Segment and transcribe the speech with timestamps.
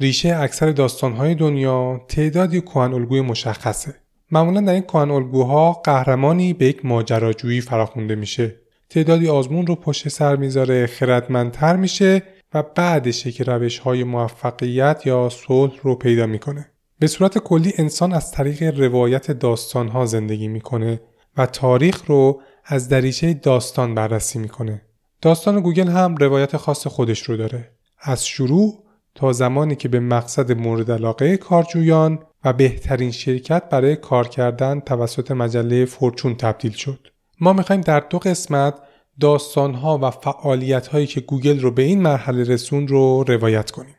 [0.00, 3.94] ریشه اکثر داستانهای دنیا تعدادی کهن الگوی مشخصه.
[4.30, 8.56] معمولا در این کهن الگوها قهرمانی به یک ماجراجویی فراخونده میشه.
[8.90, 12.22] تعدادی آزمون رو پشت سر می‌ذاره خردمندتر میشه
[12.54, 16.70] و بعدشه که روش های موفقیت یا صلح رو پیدا می‌کنه.
[16.98, 21.00] به صورت کلی انسان از طریق روایت داستان ها زندگی می‌کنه
[21.36, 24.82] و تاریخ رو از دریچه داستان بررسی می‌کنه.
[25.22, 27.70] داستان گوگل هم روایت خاص خودش رو داره.
[28.00, 28.84] از شروع
[29.14, 35.30] تا زمانی که به مقصد مورد علاقه کارجویان و بهترین شرکت برای کار کردن توسط
[35.30, 37.08] مجله Fortune تبدیل شد.
[37.40, 38.74] ما می‌خوایم در دو قسمت
[39.20, 43.94] داستانها و فعالیت هایی که گوگل رو به این مرحله رسوند رو روایت کنیم.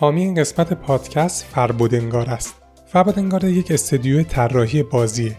[0.00, 2.54] حامی این قسمت پادکست فربودنگار است.
[2.86, 5.36] فربودنگار یک استدیو طراحی بازیه.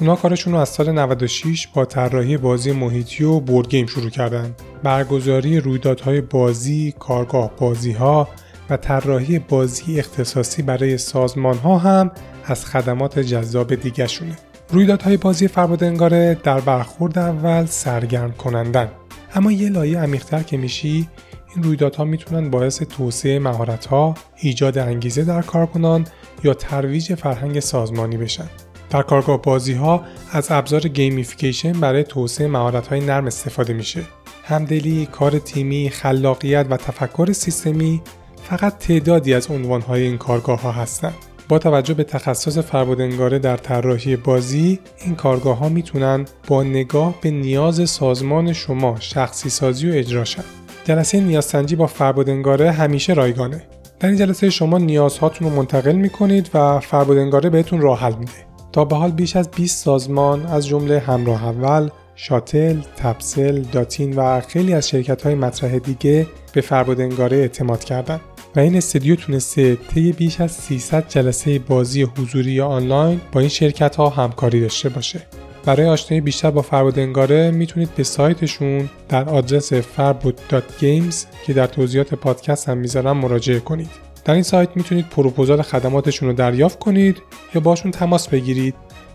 [0.00, 4.54] اونا کارشون رو از سال 96 با طراحی بازی محیطی و بورد گیم شروع کردن.
[4.82, 8.28] برگزاری رویدادهای بازی، کارگاه بازی ها
[8.70, 12.10] و طراحی بازی اختصاصی برای سازمان ها هم
[12.44, 14.36] از خدمات جذاب دیگه شونه.
[14.70, 18.88] رویدادهای بازی فربادنگاره در برخورد اول سرگرم کنندن
[19.34, 21.08] اما یه لایه عمیقتر که میشی
[21.54, 26.06] این رویدادها می‌تونن باعث توسعه مهارتها، ایجاد انگیزه در کارکنان
[26.44, 28.48] یا ترویج فرهنگ سازمانی بشن.
[28.90, 34.02] در کارگاه بازی ها از ابزار gamification برای توسعه مهارت های نرم استفاده میشه.
[34.44, 38.02] همدلی، کار تیمی، خلاقیت و تفکر سیستمی
[38.42, 41.14] فقط تعدادی از عنوانهای این کارگاه ها هستند.
[41.48, 47.30] با توجه به تخصص فربودنگاره در طراحی بازی این کارگاه ها می‌تونن با نگاه به
[47.30, 50.44] نیاز سازمان شما شخصی سازی و اجرا شن.
[50.84, 53.66] جلسه نیازسنجی با فربودنگاره همیشه رایگانه.
[54.00, 58.53] در این جلسه شما نیازهاتون رو منتقل می‌کنید و فربودنگاره بهتون راه حل میده.
[58.74, 64.40] تا به حال بیش از 20 سازمان از جمله همراه اول، شاتل، تپسل، داتین و
[64.40, 68.20] خیلی از شرکت های مطرح دیگه به فربودنگاره اعتماد کردند.
[68.56, 73.48] و این استودیو تونسته طی بیش از 300 جلسه بازی حضوری یا آنلاین با این
[73.48, 75.20] شرکت ها همکاری داشته باشه.
[75.64, 81.14] برای آشنایی بیشتر با فربودنگاره می‌تونید به سایتشون در آدرس farbud.games
[81.46, 83.90] که در توضیحات پادکست هم می‌ذارم مراجعه کنید.
[84.24, 87.22] در این سایت می‌تونید پروپوزال خدماتشون رو دریافت کنید
[87.54, 88.74] یا باشون تماس بگیرید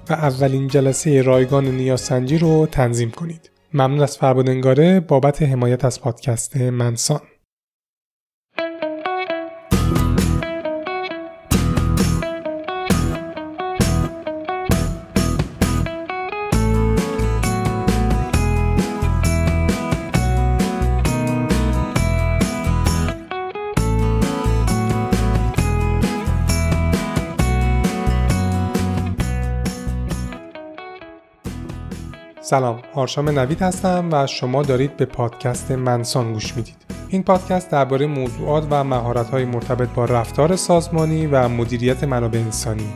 [0.09, 3.51] و اولین جلسه رایگان نیازسنجی رو تنظیم کنید.
[3.73, 7.21] ممنون از فربودنگاره بابت حمایت از پادکست منسان.
[32.49, 36.75] سلام آرشام نوید هستم و شما دارید به پادکست منسان گوش می‌دید.
[37.09, 42.87] این پادکست درباره موضوعات و مهارت‌های مرتبط با رفتار سازمانی و مدیریت منابع انسانی.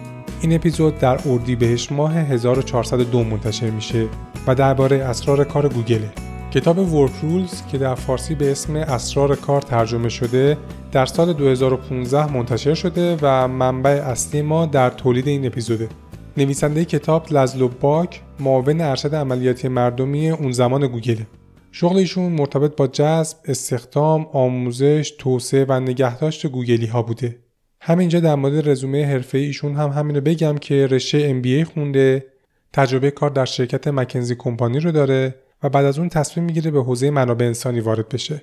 [0.41, 4.07] این اپیزود در اردیبهشت ماه 1402 منتشر میشه
[4.47, 6.11] و درباره اسرار کار گوگله
[6.51, 10.57] کتاب ورک رولز که در فارسی به اسم اسرار کار ترجمه شده
[10.91, 15.89] در سال 2015 منتشر شده و منبع اصلی ما در تولید این اپیزوده.
[16.37, 21.23] نویسنده کتاب لزلو باک معاون ارشد عملیاتی مردمی اون زمان گوگل
[21.71, 27.39] شغل ایشون مرتبط با جذب، استخدام، آموزش، توسعه و نگهداشت گوگلی ها بوده.
[27.81, 32.25] همینجا در مورد رزومه حرفه ایشون هم همینو بگم که رشته MBA خونده،
[32.73, 36.83] تجربه کار در شرکت McKinsey Company رو داره و بعد از اون تصمیم می‌گیره به
[36.83, 38.41] حوزه منابع انسانی وارد بشه.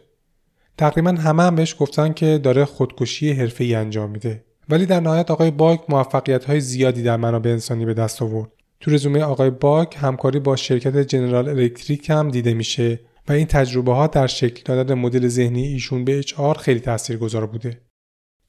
[0.79, 4.45] تقریبا همه هم بهش گفتن که داره خودکشی حرفه‌ای انجام میده.
[4.69, 8.51] ولی در نهایت آقای باک موفقیت های زیادی در منابع انسانی به دست آورد.
[8.81, 13.95] تو رزومه آقای بوک همکاری با شرکت جنرال الکتریک هم دیده میشه و این تجربه
[13.95, 17.81] ها در شکل دادن مدل ذهنی ایشون به HR خیلی تاثیرگذار بوده.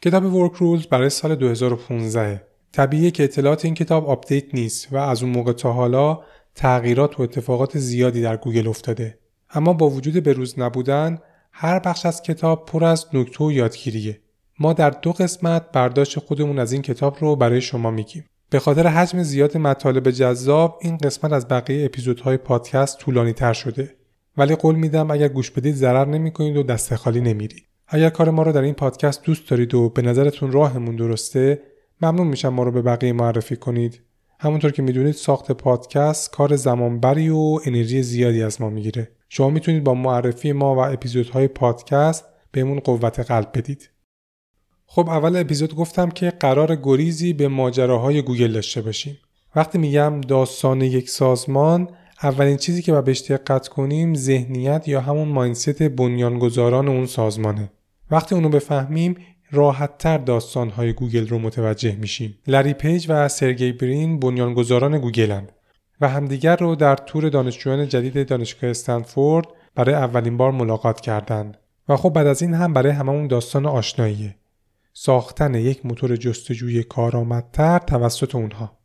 [0.02, 5.24] کتاب Work Rules برای سال 2015 طبیعیه که اطلاعات این کتاب آپدیت نیست و از
[5.24, 6.20] اون موقع تا حالا
[6.56, 9.20] تغییرات و اتفاقات زیادی در گوگل افتاده.
[9.50, 11.20] اما با وجود بروز نبودن
[11.52, 14.22] هر بخش از کتاب پر از نکته و یادگیریه.
[14.60, 18.26] ما در دو قسمت برداشت خودمون از این کتاب رو برای شما میگیم.
[18.52, 23.96] به خاطر حجم زیاد مطالب جذاب این قسمت از بقیه اپیزودهای پادکست طولانی تر شده.
[24.38, 27.66] ولی قول میدم اگر گوش بدید ضرر نمی‌کنید و دست خالی نمیرید.
[27.88, 31.62] اگر کار ما رو در این پادکست دوست دارید و به نظرتون راهمون درسته
[32.02, 34.02] ممنون میشم ما رو به بقیه معرفی کنید.
[34.40, 39.12] همونطور که می‌دونید ساخت پادکست کار زمانبری و انرژی زیادی از ما می‌گیره.
[39.30, 43.90] شما می‌تونید با معرفی ما و اپیزودهای پادکست بهمون قوت قلب بدید.
[44.94, 49.18] خب اول اپیزود گفتم که قرار گریزی به ماجراهای گوگل داشته باشیم.
[49.56, 51.90] وقتی میگم داستان یک سازمان
[52.24, 57.72] اولین چیزی که باید بهش دقت کنیم ذهنیت یا همون mindset بنیانگذاران اون سازمانه
[58.12, 59.16] وقتی اونو بفهمیم
[59.52, 62.38] راحتتر داستانهای گوگل رو متوجه میشیم.
[62.48, 65.52] لری پیج و سرگی برین بنیانگذاران گوگلند
[66.02, 71.58] و همدیگر رو در تور دانشجویان جدید دانشگاه استنفورد برای اولین بار ملاقات کردند
[71.90, 74.36] و خب بعد از این هم برای هممون داستان آشناییه
[74.94, 78.78] ساختن یک موتور جستجوی کارآمدتر توسط اونها.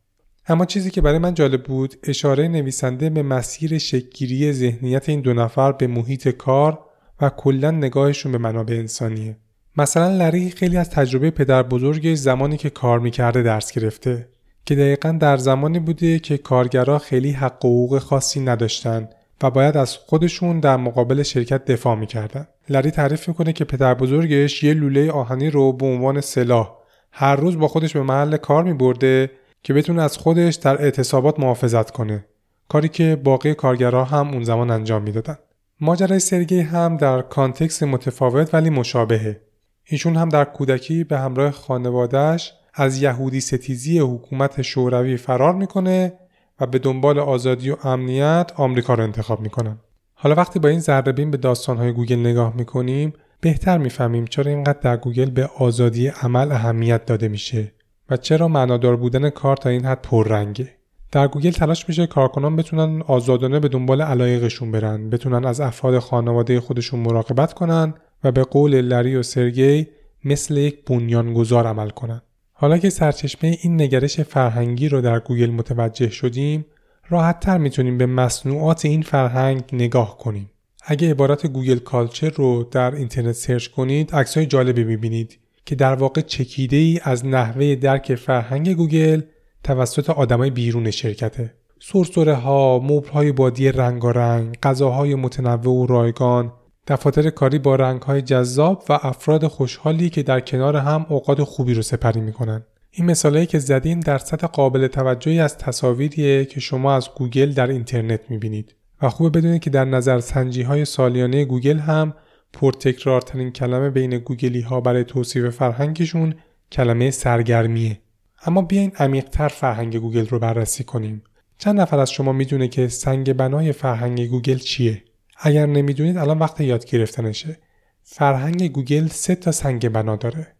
[0.47, 5.33] اما چیزی که برای من جالب بود اشاره نویسنده به مسیر شکگیری ذهنیت این دو
[5.33, 6.79] نفر به محیط کار
[7.21, 9.37] و کلا نگاهشون به منابع انسانیه.
[9.77, 14.29] مثلا لری خیلی از تجربه پدر بزرگ زمانی که کار می‌کرده درس گرفته
[14.65, 19.09] که دقیقا در زمانی بوده که کارگرها خیلی حق و حقوق خاصی نداشتن
[19.41, 22.47] و باید از خودشون در مقابل شرکت دفاع می‌کردن.
[22.69, 26.77] لری تعریف می‌کنه که پدر بزرگش یه لوله آهنی رو به عنوان سلاح
[27.11, 29.31] هر روز با خودش به محل کار میبرده
[29.63, 32.25] که بتونه از خودش در اعتصابات محافظت کنه.
[32.69, 35.37] کاری که باقی کارگرها هم اون زمان انجام می‌دادن.
[35.81, 39.41] ماجرای سرگی هم در کانتکست متفاوت ولی مشابهه.
[39.83, 46.13] ایشون هم در کودکی به همراه خانوادهش از یهودی ستیزی حکومت شوروی فرار می‌کنه
[46.59, 49.77] و به دنبال آزادی و امنیت آمریکا رو انتخاب می‌کنن.
[50.13, 54.97] حالا وقتی با این ذره‌بین به داستانهای گوگل نگاه می‌کنیم بهتر می‌فهمیم چرا اینقدر در
[54.97, 57.71] گوگل به آزادی عمل اهمیت داده میشه
[58.09, 60.69] و چرا معنادار بودن کار تا این حد پررنگه.
[61.11, 66.59] در گوگل تلاش میشه کارکنان بتونن آزادانه به دنبال علایقشون برن، بتونن از افراد خانواده
[66.59, 67.93] خودشون مراقبت کنن
[68.23, 69.87] و به قول لری و سرگی
[70.25, 72.21] مثل یک بنیانگذار عمل کنن.
[72.59, 76.65] حالا که سرچشمه این نگرش فرهنگی رو در گوگل متوجه شدیم
[77.09, 80.49] راحت تر می‌تونیم به مصنوعات این فرهنگ نگاه کنیم.
[80.83, 86.21] اگه عبارت گوگل culture رو در اینترنت search کنید عکسای جالبی می‌بینید که در واقع
[86.21, 89.21] چکیده ای از نحوه درک فرهنگ گوگل
[89.63, 91.53] توسط آدمای بیرون شرکته.
[91.79, 96.53] سرسره ها، مبل های بادی رنگارنگ، غذاهای متنوع و رایگان،
[96.87, 101.81] دفاتر کاری با رنگهای جذاب و افراد خوشحالی که در کنار هم اوقات خوبی رو
[101.81, 102.63] سپری می‌کنن.
[102.91, 107.67] این مثالهایی که زدیم در سطح قابل توجهی از تصاویریه که شما از گوگل در
[107.67, 112.13] اینترنت می‌بینید و خوبه بدونید که در نظر سنجی های سالیانه گوگل هم
[112.53, 116.35] پرتکرارترین کلمه بین گوگلی ها برای توصیف فرهنگشون
[116.71, 117.99] کلمه سرگرمیه.
[118.45, 121.23] اما بیاین عمیقتر فرهنگ گوگل رو بررسی کنیم.
[121.57, 125.03] چند نفر از شما می‌دونه که سنگ بنای فرهنگ گوگل چیه؟
[125.37, 127.59] اگر نمی‌دونید الان وقت یاد گرفتنشه.
[128.03, 130.55] فرهنگ گوگل سه تا سنگ بنا داره.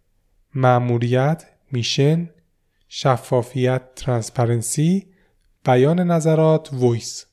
[0.56, 2.30] مأموریت، mission،
[2.88, 5.08] شفافیت، transparency،
[5.66, 7.26] بیان نظرات، voice.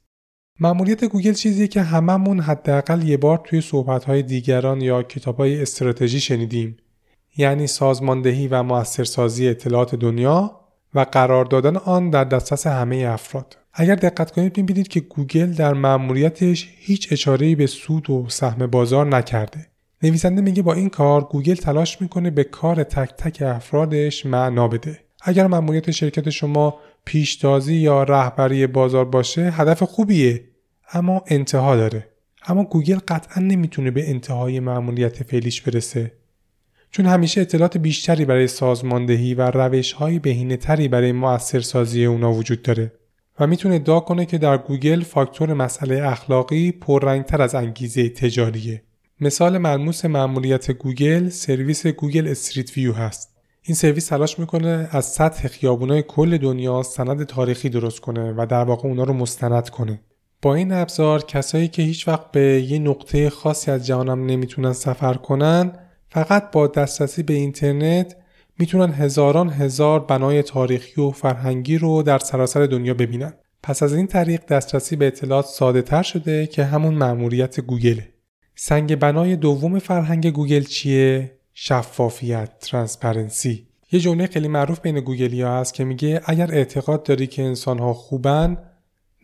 [0.61, 6.77] مأموریت گوگل چیزیه که هممون حداقل یه بار توی صحبتهای دیگران یا کتابهای استراتژی شنیدیم.
[7.37, 10.61] یعنی سازماندهی و موثرسازی اطلاعات دنیا
[10.95, 13.57] و قرار دادن آن در دسترس همه افراد.
[13.77, 19.07] اگر دقت کنید می‌بینید که گوگل در مأموریتش هیچ اشاره‌ای به سود و سهم بازار
[19.07, 19.67] نکرده.
[20.03, 24.99] نویسنده میگه با این کار گوگل تلاش می‌کنه به کار تک تک افرادش معنا بده.
[25.23, 30.45] اگر مأموریت شرکت شما پیشتازی یا رهبری بازار باشه هدف خوبیه
[30.93, 32.09] اما انتها داره.
[32.47, 36.13] اما گوگل قطعا نمی‌تونه به انتهای مأموریت فعلیش برسه.
[36.91, 42.93] چون همیشه اطلاعات بیشتری برای سازماندهی و روش‌های بهینه‌تری برای موثرسازی اونا وجود داره.
[43.41, 48.83] و می‌تونه ادعا کنه که در گوگل فاکتور مسئله اخلاقی پررنگتر از انگیزه تجاریه.
[49.21, 53.35] مثال ملموس مأموریت گوگل سرویس گوگل Street View هست.
[53.63, 58.65] این سرویس تلاش می‌کنه از سطح خیابونای کل دنیا سند تاریخی درست کنه و در
[58.65, 60.01] واقع اونا رو مستند کنه.
[60.43, 65.15] با این ابزار کسایی که هیچ وقت به یه نقطه خاصی از جهانم نمی‌تونن سفر
[65.15, 65.73] کنن
[66.09, 68.17] فقط با دسترسی به اینترنت
[68.59, 73.33] می‌تونن هزاران هزار بنای تاریخی و فرهنگی رو در سراسر دنیا ببینن.
[73.63, 78.09] پس از این طریق دسترسی به اطلاعات ساده تر شده که همون مأموریت گوگله.
[78.55, 83.67] سنگ بنای دوم فرهنگ گوگل چیه؟ شفافیت، transparency.
[83.93, 87.79] یه جمله خیلی معروف بین گوگلی ها هست که میگه اگر اعتقاد داری که انسان
[87.79, 88.57] ها خوبن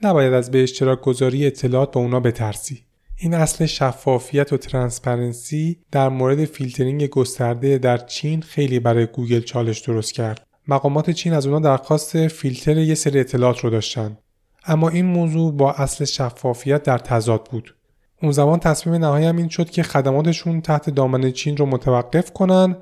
[0.02, 2.84] نباید از به اشتراک گذاری اطلاعات با اونا بترسی.
[3.22, 9.78] این اصل شفافیت و transparency در مورد فیلترینگ گسترده در چین خیلی برای گوگل چالش
[9.78, 10.46] درست کرد.
[10.68, 14.18] مقامات چین از اونا درخواست فیلتر یه سری اطلاعات رو داشتن.
[14.66, 17.74] اما این موضوع با اصل شفافیت در تضاد بود.
[18.22, 22.76] اون زمان تصمیم نهایی هم این شد که خدماتشون تحت دامنه چین رو متوقف کنن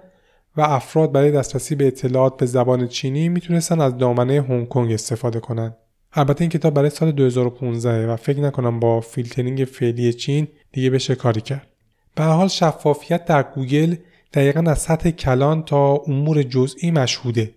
[0.56, 5.40] و افراد برای دسترسی به اطلاعات به زبان چینی می‌تونستن از دامنه هنگ کنگ استفاده
[5.40, 5.76] کنند.
[6.18, 11.14] البته این کتاب برای سال 2015 و فکر نکنم با فیلترینگ فعلی چین دیگه بشه
[11.14, 11.66] کاری کرد.
[12.14, 13.96] به حال شفافیت در گوگل
[14.32, 17.54] دقیقا از سطح کلان تا امور جزئی مشهوده.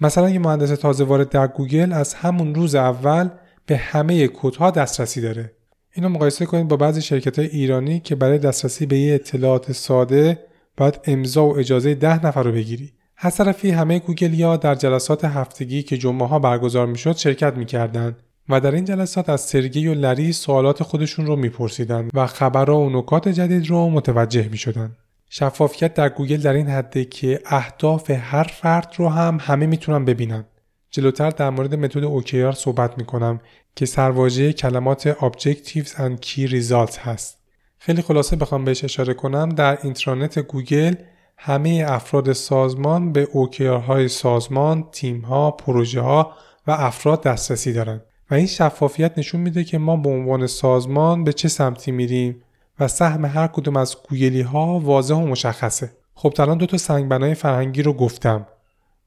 [0.00, 3.28] مثلا یه مهندس تازه وارد در گوگل از همون روز اول
[3.66, 5.52] به همه کدها دسترسی داره.
[5.94, 10.38] اینو مقایسه کنید با بعضی شرکت های ایرانی که برای دسترسی به یه اطلاعات ساده
[10.76, 15.82] باید امضا و اجازه ده نفر رو بگیری از طرفی همه گوگلیا در جلسات هفتگی
[15.82, 18.16] که جمعه ها برگزار می‌شد شرکت می‌کردند
[18.48, 22.90] و در این جلسات از سرگی و لری سوالات خودشون رو میپرسیدند و خبرها و
[22.90, 24.96] نکات جدید رو متوجه می‌شدند.
[25.30, 30.44] شفافیت در گوگل در این حده که اهداف هر فرد رو هم همه می‌تونن ببینن.
[30.90, 33.40] جلوتر در مورد متد OKR صحبت می‌کنم
[33.76, 37.38] که سرواژه کلمات Objectives and Key Results هست.
[37.78, 40.94] خیلی خلاصه بخوام بهش اشاره کنم در اینترانت گوگل
[41.40, 46.32] همه افراد سازمان به OKR های سازمان، تیم ها، پروژه ها
[46.66, 51.32] و افراد دسترسی دارند و این شفافیت نشون میده که ما به عنوان سازمان به
[51.32, 52.42] چه سمتی میریم
[52.80, 55.92] و سهم هر کدوم از گوگلی ها واضح و مشخصه.
[56.14, 58.46] خب الان دو تا سنگبنای فرهنگی رو گفتم.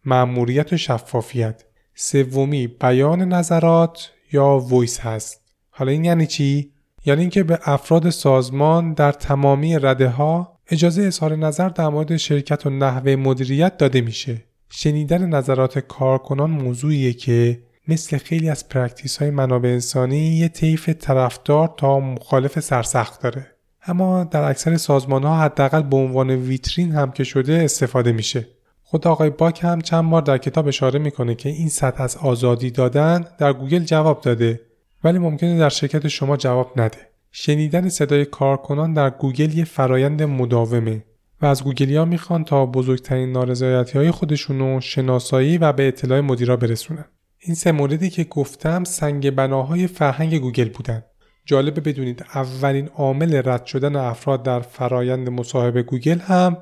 [0.05, 1.63] مأموریت و شفافیت.
[1.95, 5.41] سومی بیان نظرات یا voice هست.
[5.69, 6.71] حالا این یعنی چی؟
[7.05, 12.65] یعنی اینکه به افراد سازمان در تمامی رده ها اجازه اظهار نظر در مورد شرکت
[12.65, 14.43] و نحوه مدیریت داده میشه.
[14.69, 21.73] شنیدن نظرات کارکنان موضوعیه که مثل خیلی از practice های منابع انسانی یه طیف طرفدار
[21.77, 23.47] تا مخالف سرسخت داره.
[23.87, 28.47] اما در اکثر سازمان ها حداقل به عنوان ویترین هم که شده استفاده میشه.
[28.83, 32.71] خود آقای باک هم چند بار در کتاب اشاره می‌کنه که این سطح از آزادی
[32.71, 34.61] دادن در گوگل جواب داده
[35.03, 37.10] ولی ممکنه در شرکت شما جواب نده.
[37.31, 41.03] شنیدن صدای کارکنان در گوگل یه فرایند مداومه
[41.41, 47.05] و از گوگلیا می‌خوان تا بزرگترین نارضایتی های خودشونو شناسایی و به اطلاع مدیرا برسونن.
[47.39, 51.03] این سه موردی که گفتم سنگ بناهای فرهنگ گوگل بودن.
[51.45, 56.57] جالبه بدونید اولین عامل رد شدن افراد در فرایند مصاحبه گوگل هم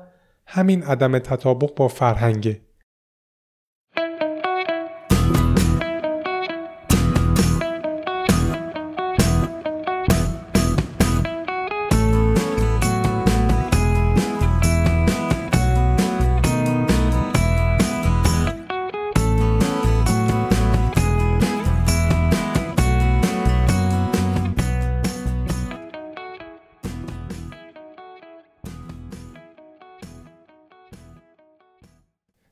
[0.46, 2.60] همین عدم تطابق با فرهنگه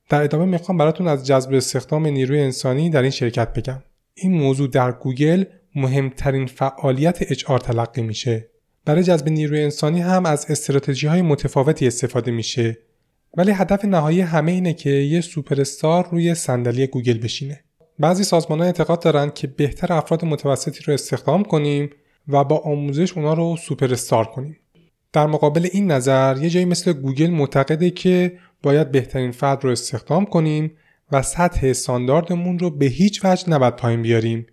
[0.09, 3.83] در ادامه می‌خوام براتون از جذب استخدام نیروی انسانی در این شرکت بگم.
[4.15, 8.49] این موضوع در گوگل مهمترین فعالیت HR تلقی میشه.
[8.85, 12.79] برای جذب نیروی انسانی هم از استراتژی های متفاوتی استفاده میشه.
[13.37, 15.65] ولی هدف نهایی همه اینه که یه سوپر
[16.11, 17.61] روی صندلی گوگل بشینه.
[17.99, 21.91] بعضی سازمان ها اعتقاد دارن که بهتره افراد متوسطی رو استخدام کنیم
[22.29, 24.57] و با آموزش اونا رو سوپر کنیم.
[25.12, 30.25] در مقابل این نظر یه جایی مثل گوگل معتقده که باید بهترین فرد رو استخدام
[30.25, 30.77] کنیم
[31.12, 34.47] و سطح استانداردمون رو به هیچ وجه نباید پایین بیاریم.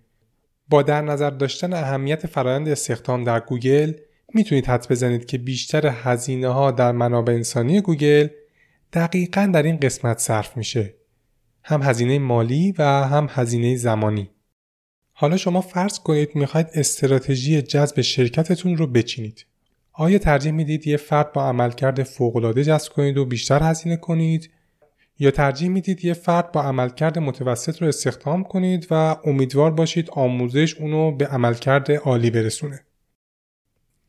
[0.68, 3.92] با در نظر داشتن اهمیت فرایند استخدام در گوگل
[4.34, 8.28] می‌تونید حدس بزنید که بیشتر هزینه ها در منابع انسانی گوگل
[8.92, 10.94] دقیقا در این قسمت صرف میشه.
[11.64, 14.30] هم هزینه مالی و هم هزینه زمانی.
[15.12, 19.46] حالا شما فرض کنید می‌خواید استراتژی جذب شرکتتون رو بچینید.
[19.98, 24.50] آیا ترجیح می‌دید یه فرد با عملکرد فوقالعاده جذب کنید و بیشتر هزینه کنید؟
[25.18, 30.74] یا ترجیح می‌دید یه فرد با عملکرد متوسط رو استخدام کنید و امیدوار باشید آموزش
[30.74, 32.80] اونو به عملکرد عالی برسونه؟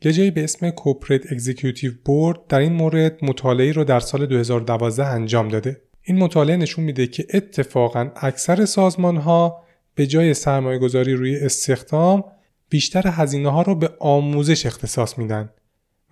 [0.02, 5.06] یه جایی به اسم کوپریت اگزیکیوتیو بورد در این مورد مطالعه رو در سال 2012
[5.06, 5.82] انجام داده.
[6.04, 9.64] این مطالعه نشون میده که اتفاقا اکثر سازمان ها
[9.96, 12.24] به جای سرمایه گذاری روی استخدام
[12.70, 15.50] بیشتر هزینه ها رو به آموزش اختصاص میدن.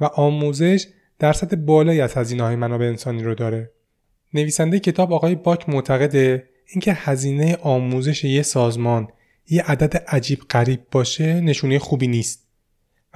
[0.01, 0.87] و آموزش
[1.19, 3.71] درصد بالایی از هزینه های منابع انسانی رو داره.
[4.33, 9.07] نویسنده کتاب آقای باک معتقده اینکه هزینه آموزش یه سازمان
[9.49, 12.47] یه عدد عجیب غریب باشه نشونه خوبی نیست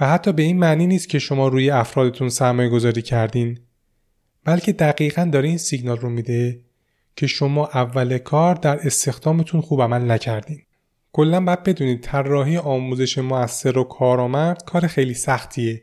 [0.00, 3.58] و حتی به این معنی نیست که شما روی افرادتون سرمایه گذاری کردین
[4.44, 6.60] بلکه دقیقا داره این سیگنال رو میده
[7.16, 10.62] که شما اول کار در استخدامتون خوب عمل نکردین
[11.12, 15.82] کلا باید بدونید طراحی آموزش موثر و کارآمد کار خیلی سختیه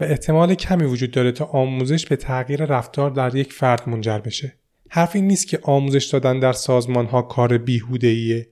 [0.00, 4.52] و احتمال کمی وجود داره تا آموزش به تغییر رفتار در یک فرد منجر بشه.
[4.88, 8.48] حرف این نیست که آموزش دادن در سازمان ها کار بیهوده ایه.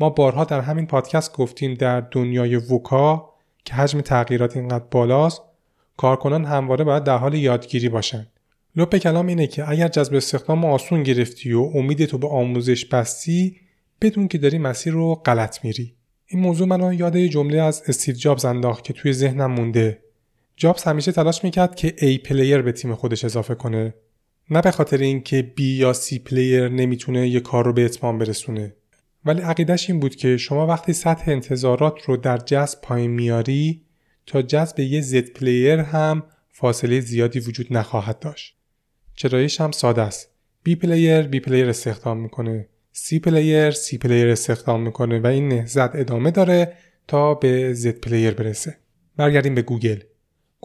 [0.00, 3.30] ما بارها در همین پادکست گفتیم در دنیای وکا
[3.64, 5.42] که حجم تغییرات اینقدر بالاست
[5.96, 8.26] کارکنان همواره باید در حال یادگیری باشن.
[8.76, 13.56] لپ کلام اینه که اگر جذب استخدام آسون گرفتی و امید تو به آموزش بستی
[14.00, 15.94] بدون که داری مسیر رو غلط میری.
[16.26, 19.98] این موضوع منو یاد جمله‌ای از استیو جابز انداخت که توی ذهنم مونده
[20.56, 23.94] جابز همیشه تلاش می‌کرد که A player به تیم خودش اضافه کنه.
[24.50, 28.74] نه به خاطر اینکه B یا C player نمی‌تونه یه کار رو به اتمام برسونه.
[29.24, 33.82] ولی عقیدش این بود که شما وقتی سطح انتظارات رو در جذب پایین میاری
[34.26, 38.56] تا جذب یه Z player هم فاصله زیادی وجود نخواهد داشت.
[39.14, 40.30] چرایش هم ساده است.
[40.62, 42.68] B player B player استخدام می‌کنه.
[42.92, 46.72] C player C player استخدام می‌کنه و این نهضت ادامه داره
[47.08, 48.76] تا به Z player برسه.
[49.16, 49.98] برگردیم به گوگل.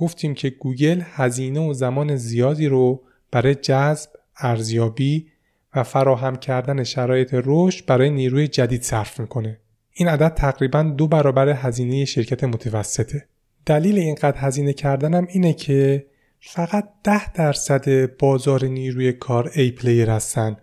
[0.02, 5.28] گفتیم که گوگل هزینه و زمان زیادی رو برای جذب، ارزیابی
[5.76, 9.60] و فراهم کردن شرایط رشد برای نیروی جدید صرف می‌کنه.
[9.94, 13.28] این عدد تقریبا دو برابر هزینه شرکت متوسطه.
[13.66, 16.06] دلیل اینقدر هزینه کردنم اینه که
[16.40, 20.58] فقط ده درصد بازار نیروی کار A player هستن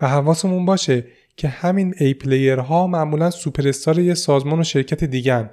[0.00, 1.04] و حواسمون باشه
[1.36, 5.50] که همین A player ها معمولا سوپرستار یه سازمان و شرکت دیگن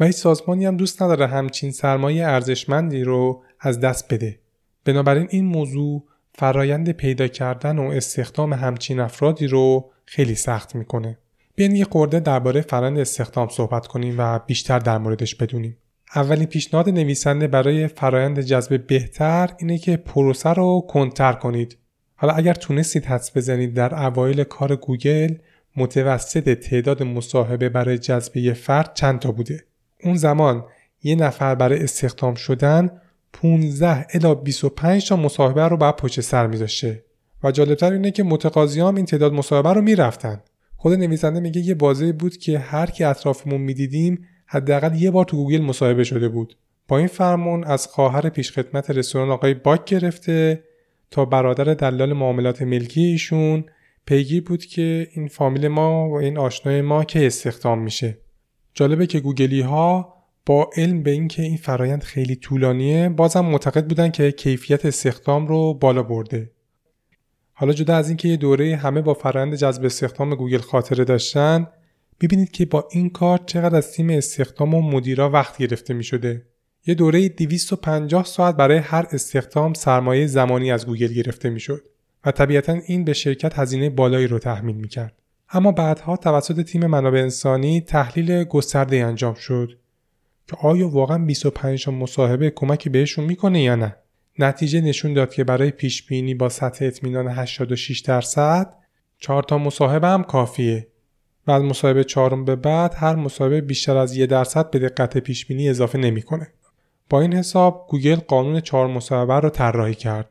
[0.00, 4.38] و هیچ سازمانی هم دوست نداره همچین سرمایه ارزشمندی رو از دست بده.
[4.84, 11.18] بنابراین این موضوع فرایند پیدا کردن و استخدام همچین افرادی رو خیلی سخت می‌کنه.
[11.54, 15.76] بیاین یه خورده درباره فرایند استخدام صحبت کنیم و بیشتر در موردش بدونیم.
[16.14, 21.78] اولین پیشنهاد نویسنده برای فرایند جذب بهتر اینه که پروسه رو کنتر کنید.
[22.16, 25.34] حالا اگر تونستید حدس بزنید در اوایل کار گوگل
[25.76, 29.64] متوسط تعداد مصاحبه برای جذب یه فرد چند تا بوده
[30.04, 30.64] اون زمان
[31.02, 33.00] یه نفر برای استخدام شدن
[33.32, 37.04] 15 الا 25 تا مصاحبه رو بعد پشت سر میذاشته.
[37.44, 40.42] و جالبتر اینه که متقاضیام این تعداد مصاحبه رو می‌رفتن.
[40.76, 45.36] خود نویسنده میگه یه بازه بود که هر کی اطرافمون می‌دیدیم حداقل یه بار تو
[45.36, 46.56] گوگل مصاحبه شده بود.
[46.88, 50.64] با این فرمون از خواهر پیشخدمت رستوران آقای باک گرفته
[51.10, 53.64] تا برادر دلال معاملات ملکی ایشون.
[54.06, 58.18] پیگیر بود که این فامیل ما و این آشنای ما که استخدام میشه.
[58.74, 60.14] جالبه که گوگلی ها
[60.46, 65.74] با علم به اینکه این فرایند خیلی طولانیه بازم معتقد بودن که کیفیت استخدام رو
[65.74, 66.50] بالا برده
[67.52, 71.66] حالا جدا از اینکه یه دوره همه با فرایند جذب استخدام گوگل خاطره داشتن
[72.20, 76.46] ببینید که با این کار چقدر از تیم استخدام و مدیرا وقت گرفته می شده.
[76.86, 81.88] یه دوره 250 ساعت برای هر استخدام سرمایه زمانی از گوگل گرفته می شد
[82.24, 85.23] و طبیعتا این به شرکت هزینه بالایی رو تحمیل می کرد.
[85.50, 89.78] اما بعدها توسط تیم منابع انسانی تحلیل گسترده‌ای انجام شد
[90.46, 93.96] که آیا واقعا 25 مصاحبه کمکی بهشون می‌کنه یا نه
[94.38, 98.74] نتیجه نشون داد که برای پیش بینی با سطح اطمینان 86 درصد
[99.18, 100.88] 4 تا مصاحبه هم کافیه
[101.46, 105.46] و از مصاحبه چهارم به بعد هر مصاحبه بیشتر از یه درصد به دقت پیش
[105.46, 106.48] بینی اضافه نمی‌کنه.
[107.10, 110.30] با این حساب گوگل قانون چهار مصاحبه را طراحی کرد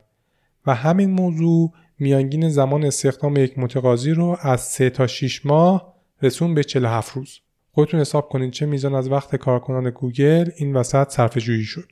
[0.66, 6.54] و همین موضوع میانگین زمان استخدام یک متقاضی رو از 3 تا 6 ماه رسوند
[6.54, 7.40] به 47 روز.
[7.72, 11.88] خودتون حساب کنید چه میزان از وقت کارکنان گوگل این وسط صرفه جویی شد.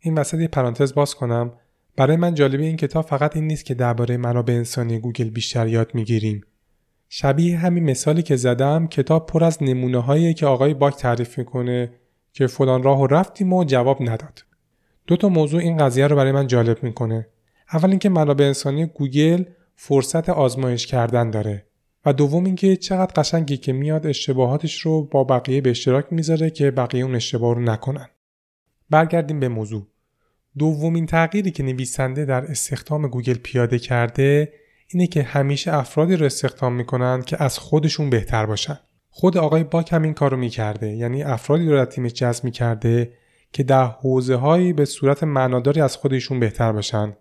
[0.00, 1.52] این وسط یه پرانتز باز کنم
[1.96, 5.94] برای من جالبه این کتاب فقط این نیست که درباره منابع انسانی گوگل بیشتر یاد
[5.94, 6.44] می‌گیریم.
[7.08, 11.92] شبیه همین مثالی که زدم کتاب پر از نمونه هایی که آقای باک تعریف می‌کنه
[12.32, 14.44] که فلان راه و رفتیم و جواب نداد.
[15.06, 17.26] دو تا موضوع این قضیه رو برای من جالب می‌کنه.
[17.72, 19.44] اول اینکه منابع انسانی گوگل
[19.76, 21.66] فرصت آزمایش کردن داره
[22.06, 26.70] و دوم اینکه چقدر قشنگه که میاد اشتباهاتش رو با بقیه به اشتراک می‌ذاره که
[26.70, 28.06] بقیه اون اشتباه رو نکنن.
[28.90, 29.86] برگردیم به موضوع.
[30.58, 34.52] دومین تغییری که نویسنده در استخدام گوگل پیاده کرده
[34.88, 38.78] اینه که همیشه افرادی رو استخدام می‌کنن که از خودشون بهتر باشن.
[39.10, 43.12] خود آقای باک هم این کارو می‌کرده یعنی افرادی رو در تیمش جذب می‌کرده
[43.52, 47.16] که در حوزه هایی به صورت معناداری از خودشون بهتر باشن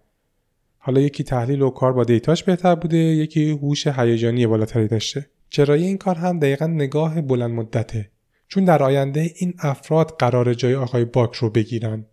[0.89, 5.29] حالا یکی تحلیل و کار با دیتاش بهتر بوده یکی هوش هیجانی بالاتری داشته.
[5.49, 8.09] چرایی این کار هم دقیقا نگاه بلند مدته؟
[8.47, 12.05] چون در آینده این افراد قراره جای آقای باک رو بگیرن.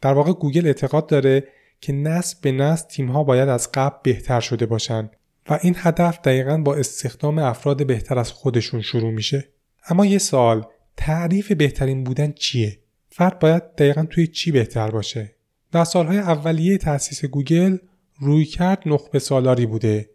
[0.00, 1.44] در واقع گوگل اعتقاد داره
[1.80, 5.10] که نسل به نسل تیمها باید از قبل بهتر شده باشند
[5.48, 9.48] و این هدف دقیقا با استخدام افراد بهتر از خودشون شروع میشه.
[9.88, 12.78] اما یه سوال تعریف بهترین بودن چیه؟
[13.08, 15.34] فرد باید دقیقا توی چی بهتر باشه؟
[15.72, 17.76] در سالهای اولیه تأسیس گوگل
[18.20, 20.10] رویکرد نخبه سالاری بوده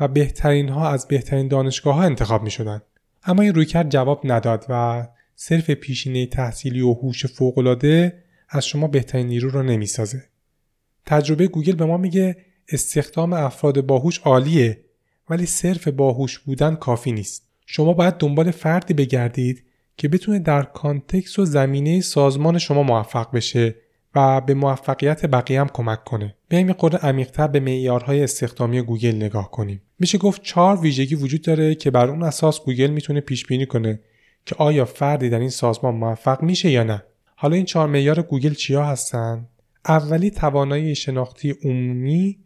[0.00, 2.82] و بهترین ها از بهترین دانشگاه ها انتخاب می شدن.
[3.24, 9.26] اما این رویکرد جواب نداد و صرف پیشینه تحصیلی و هوش فوقالعاده از شما بهترین
[9.26, 10.24] نیرو را نمی‌سازه.
[11.06, 12.36] تجربه گوگل به ما میگه
[12.68, 14.80] استخدام افراد باهوش عالیه
[15.30, 17.46] ولی صرف باهوش بودن کافی نیست.
[17.66, 19.64] شما باید دنبال فردی بگردید
[19.96, 23.74] که بتونه در context و زمینه سازمان شما موفق بشه
[24.14, 26.34] و به موفقیت بقیه هم کمک کنه.
[26.48, 29.82] بیایم یه قدری عمیقتر به معیارهای استخدامی گوگل نگاه کنیم.
[29.98, 34.00] میشه گفت چهار ویژگی وجود داره که بر اون اساس گوگل می‌تونه پیش بینی کنه
[34.46, 37.02] که آیا فردی در این سازمان موفق میشه یا نه.
[37.36, 39.46] حالا این چهار معیار گوگل چیا هستن؟
[39.88, 42.38] اولی توانایی شناختی عمومی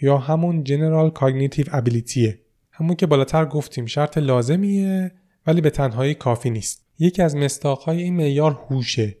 [0.00, 2.34] یا همون General Cognitive Ability
[2.72, 5.12] همون که بالاتر گفتیم شرط لازمیه
[5.46, 6.84] ولی به تنهایی کافی نیست.
[6.98, 9.16] یکی از مصداق‌های این معیار هوشه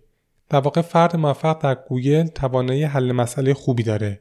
[0.52, 4.20] در واقع فرد موفق در گوگل توانایی حل مسئله خوبی داره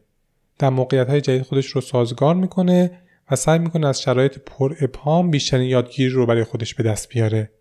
[0.60, 2.92] در موقعیت های جدید خودش رو سازگار می‌کنه
[3.32, 7.52] و سعی می‌کنه از شرایط پر ابهام بیشترین یادگیری رو برای خودش به دست بیاره.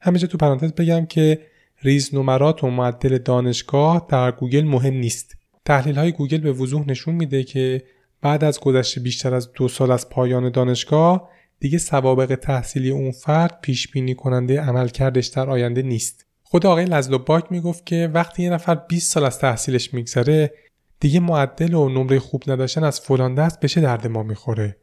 [0.00, 1.40] همینجا تو پرانتز بگم که
[1.82, 5.36] ریز نمرات و معدل دانشگاه در گوگل مهم نیست.
[5.64, 7.82] تحلیل های گوگل به وضوح نشون میده که
[8.22, 13.58] بعد از گذشت بیشتر از دو سال از پایان دانشگاه دیگه سوابق تحصیلی اون فرد
[13.62, 16.29] پیش بینی کننده عملکردش در آینده نیست.
[16.50, 20.54] خود آقای باک می‌گفت که وقتی یه نفر 20 سال از تحصیلش میگذره
[21.00, 24.76] دیگه معدل و نمره خوب نداشتن از فلان درس به چه درد ما می‌خوره.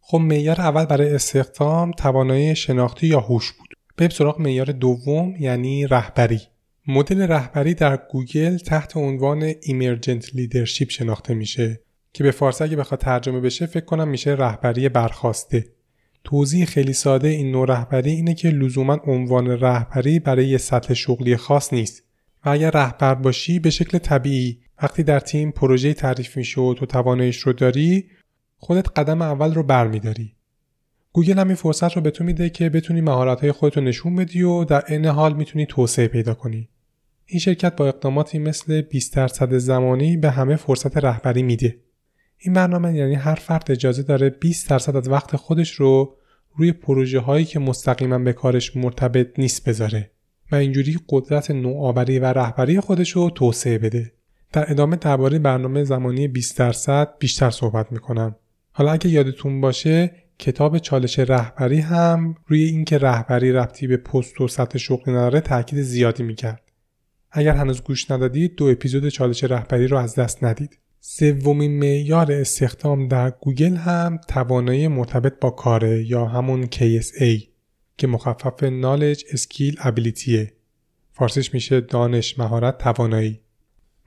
[0.00, 3.68] خب معیار اول برای استخدام توانایی شناختی یا هوش بود.
[3.96, 6.40] بریم سراغ معیار دوم یعنی رهبری.
[6.88, 11.80] مدل رهبری در گوگل تحت عنوان emergent leadership شناخته میشه
[12.12, 15.75] که به فارسی اگه بخواد ترجمه بشه فکر کنم میشه رهبری برخاسته.
[16.26, 21.36] توضیح خیلی ساده این نوع رهبری اینه که لزوما عنوان رهبری برای یه سطح شغلی
[21.36, 22.02] خاص نیست.
[22.44, 26.86] و اگر رهبر باشی به شکل طبیعی وقتی در تیم پروژه تعریف میشه و تو
[26.86, 28.04] تواناییش رو داری
[28.56, 30.32] خودت قدم اول رو برمیداری
[31.12, 34.42] گوگل هم این فرصت رو به تو میده که بتونی مهارت‌های خودت رو نشون بدی
[34.42, 36.68] و در عین حال می‌تونی توسعه پیدا کنی.
[37.26, 41.85] این شرکت با اقداماتی مثل 20 درصد زمانی به همه فرصت رهبری میده.
[42.38, 46.16] این برنامه یعنی هر فرد اجازه داره 20 درصد از وقت خودش رو
[46.56, 50.10] روی پروژه هایی که مستقیما به کارش مرتبط نیست بذاره
[50.52, 54.12] و اینجوری قدرت نوآوری و رهبری خودش رو توسعه بده.
[54.52, 58.36] در ادامه درباره برنامه زمانی 20 درصد بیشتر صحبت می‌کنم.
[58.72, 64.48] حالا اگه یادتون باشه کتاب چالش رهبری هم روی اینکه رهبری ربطی به پست و
[64.48, 66.62] سطح شغلی نداره تاکید زیادی می‌کرد.
[67.30, 70.78] اگر هنوز گوش ندادید دو اپیزود چالش رهبری رو از دست ندید.
[71.08, 77.42] سومین معیار استخدام در گوگل هم توانایی مرتبط با کاره یا همون KSA
[77.96, 80.48] که مخفف Knowledge Skill Ability
[81.12, 83.40] فارسیش میشه دانش مهارت توانایی.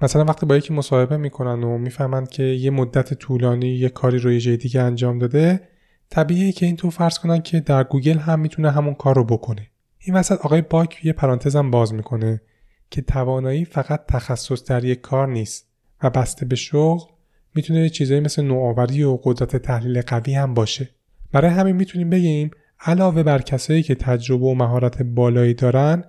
[0.02, 4.32] مثلا وقتی با یکی مصاحبه می‌کنن و می‌فهمند که یه مدت طولانی یه کاری رو
[4.32, 5.62] یه دیگه انجام داده
[6.10, 9.68] طبیعیه که این تو فرض کنن که در گوگل هم می‌تونه همون کار رو بکنه.
[10.00, 12.42] این وسط آقای باک یه پرانتزم باز می‌کنه
[12.90, 15.69] که توانایی فقط تخصص در یک کار نیست.
[16.04, 17.10] و بسته به شغل
[17.56, 20.90] می‌تونه چیزایی مثل نوآوری و قدرت تحلیل قوی هم باشه.
[21.32, 26.04] برای همین می‌تونیم بگیم علاوه بر کسایی که تجربه و مهارت بالایی دارن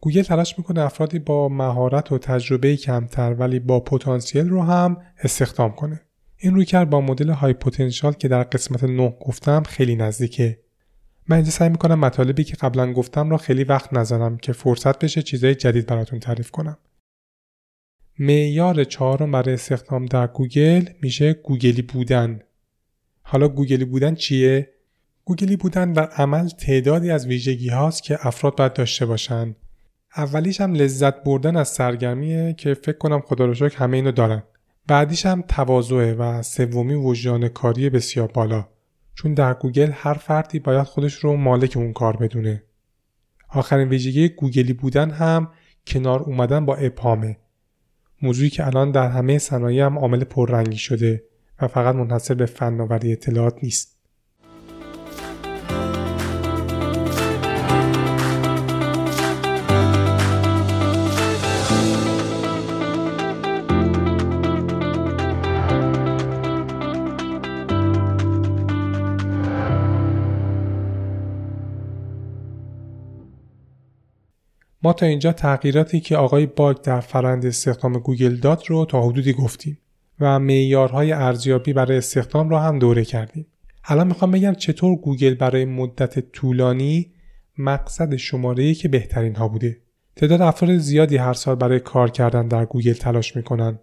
[0.00, 5.72] گوگل تلاش می‌کنه افرادی با مهارت و تجربه کمتر ولی با پتانسیل رو هم استخدام
[5.72, 6.00] کنه.
[6.36, 10.58] این رویکرد با مدل های پتانسیال که در قسمت 9 گفتم خیلی نزدیکه.
[11.28, 15.22] من اینجا سعی می‌کنم مطالبی که قبلا گفتم را خیلی حرف نزنم که فرصت بشه
[15.22, 16.76] چیزای جدید براتون تعریف کنم.
[18.18, 22.40] معیار چهارم برای استخدام در گوگل میشه گوگلی بودن.
[23.22, 24.70] حالا گوگلی بودن چیه؟
[25.24, 29.56] گوگلی بودن در عمل تعدادی از ویژگی هاست که افراد باید داشته باشن.
[30.16, 34.42] اولیش هم لذت بردن از سرگرمیه که فکر کنم خدا رو شکر همه اینو دارن.
[34.86, 38.68] بعدیش هم تواضعه و سومی وجدان کاری بسیار بالا.
[39.14, 42.62] چون در گوگل هر فردی باید خودش رو مالک اون کار بدونه.
[43.48, 45.50] آخرین ویژگی گوگلی بودن هم
[45.86, 47.36] کنار اومدن با ابهامه.
[48.24, 51.24] موضوعی که الان در همه صنایع هم عامل پررنگی شده
[51.62, 53.93] و فقط منحصر به فناوری اطلاعات نیست.
[74.84, 79.32] ما تا اینجا تغییراتی که آقای باگ در فرایند استخدام گوگل داد رو تا حدودی
[79.32, 79.78] گفتیم
[80.20, 83.46] و معیارهای ارزیابی برای استخدام را هم دوره کردیم.
[83.84, 87.12] الان می‌خوام بگم چطور گوگل برای مدت طولانی
[87.58, 89.80] مقصد شماره یک بهترین ها بوده.
[90.16, 93.78] تعداد افراد زیادی هر سال برای کار کردن در گوگل تلاش می‌کنن.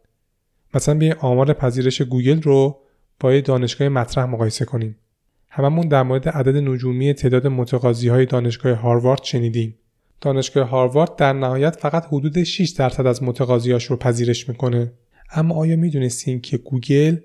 [0.73, 2.79] مثلا بیا آمار پذیرش گوگل رو
[3.19, 4.95] با یه دانشگاه مطرح مقایسه کنیم.
[5.49, 9.75] هممون در مورد عدد نجومی تعداد متقاضی های دانشگاه هاروارد شنیدیم.
[10.21, 14.91] دانشگاه هاروارد در نهایت فقط حدود 6 درصد از متقاضیاش رو پذیرش می‌کنه.
[15.33, 17.17] اما آیا می‌دونستین که گوگل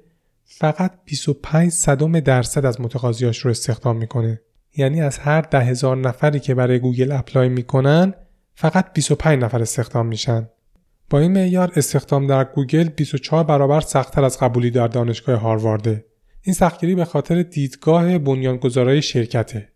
[0.44, 4.40] فقط 25 صدم درصد از متقاضیاش رو استخدام می‌کنه؟
[4.76, 8.14] یعنی از هر ده هزار نفری که برای گوگل apply می‌کنن
[8.54, 10.48] فقط 25 نفر استخدام میشن.
[11.10, 16.04] با این معیار استخدام در گوگل 24 برابر سختتر از قبولی در دانشگاه هاروارده.
[16.42, 19.68] این سختگیری به خاطر دیدگاه بنیانگذارای شرکته.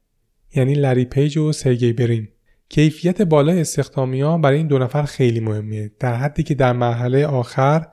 [0.55, 2.29] یعنی لری پیج و سرگی برین
[2.71, 7.27] کیفیت بالای استخدامی ها برای این دو نفر خیلی مهمه در حدی که در مرحله
[7.27, 7.87] آخر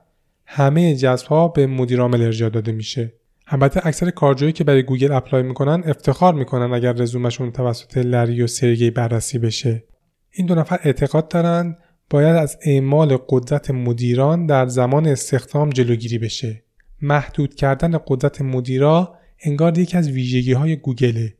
[0.46, 3.14] همه جذب ها به مدیرعامل ارجاع داده میشه
[3.48, 8.48] البته اکثر کارجوهایی که برای گوگل apply می‌کنن افتخار می‌کنن اگر رزومشون توسط لری و
[8.48, 9.84] سرگی بررسی بشه
[10.32, 11.78] این دو نفر اعتقاد دارند
[12.10, 16.64] باید از اعمال قدرت مدیران در زمان استخدام جلوگیری بشه.
[17.02, 21.34] محدود کردن قدرت مدیرا انگار یکی از ویژگی های گوگله.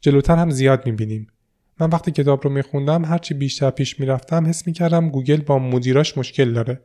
[0.00, 1.26] جلوتر هم زیاد می‌بینیم.
[1.80, 6.52] من وقتی کتاب رو میخوندم هرچی بیشتر پیش می‌رفتم حس می‌کردم گوگل با مدیراش مشکل
[6.52, 6.80] داره.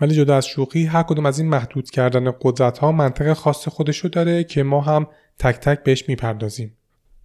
[0.00, 4.08] ولی جدا از شوخی هر کدوم از این محدود کردن قدرت ها منطق خاص خودشو
[4.08, 5.06] داره که ما هم
[5.38, 6.74] تک تک بهش می‌پردازیم.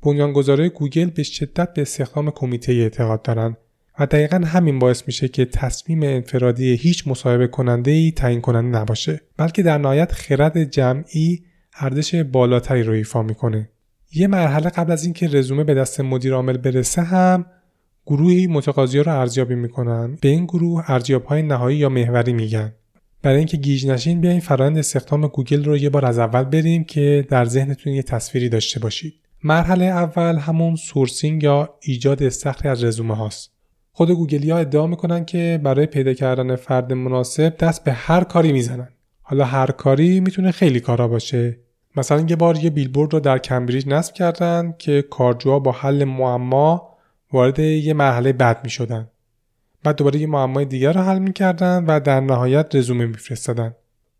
[0.01, 3.57] بنیانگذارای گوگل به شدت به استخدام کمیته‌ای اعتقاد دارن
[3.99, 9.21] و دقیقا همین باعث میشه که تصمیم انفرادی هیچ مصاحبه کننده ای تعیین کننده نباشه
[9.37, 11.43] بلکه در نهایت خرد جمعی
[11.75, 13.69] ارزش بالاتری رو ایفا می‌کنه
[14.15, 17.45] یه مرحله قبل از اینکه رزومه به دست مدیر عامل برسه هم
[18.05, 20.17] گروهی متقاضی رو ارزیابی می‌کنن.
[20.21, 22.73] به این گروه ارزیاب های نهایی یا محوری میگن.
[23.21, 27.27] برای اینکه گیج نشین بیاین فرایند استخدام گوگل رو یه بار از اول بریم که
[27.29, 29.13] در ذهنتون یه تصویری داشته باشید.
[29.43, 33.51] مرحله اول همون sourcing یا ایجاد استخری از رزومه هاست.
[33.91, 38.51] خود گوگلی ها ادعا می‌کنن که برای پیدا کردن فرد مناسب دست به هر کاری
[38.51, 38.89] می‌زنن.
[39.21, 41.59] حالا هر کاری می‌تونه خیلی کارا باشه.
[41.95, 46.97] مثلا یه بار یه بیلبورد رو در کمبریج نصب کردن که کارجوها با حل معما
[47.33, 49.09] وارد یه مرحله بعد می‌شدن.
[49.83, 53.75] بعد دوباره یه معمای دیگر رو حل می‌کردن و در نهایت رزومه میفرستادن.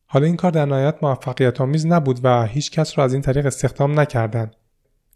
[0.05, 3.45] حالا این کار در نهایت موفقیت آمیز نبود و هیچ کس رو از این طریق
[3.45, 4.55] استخدام نکردند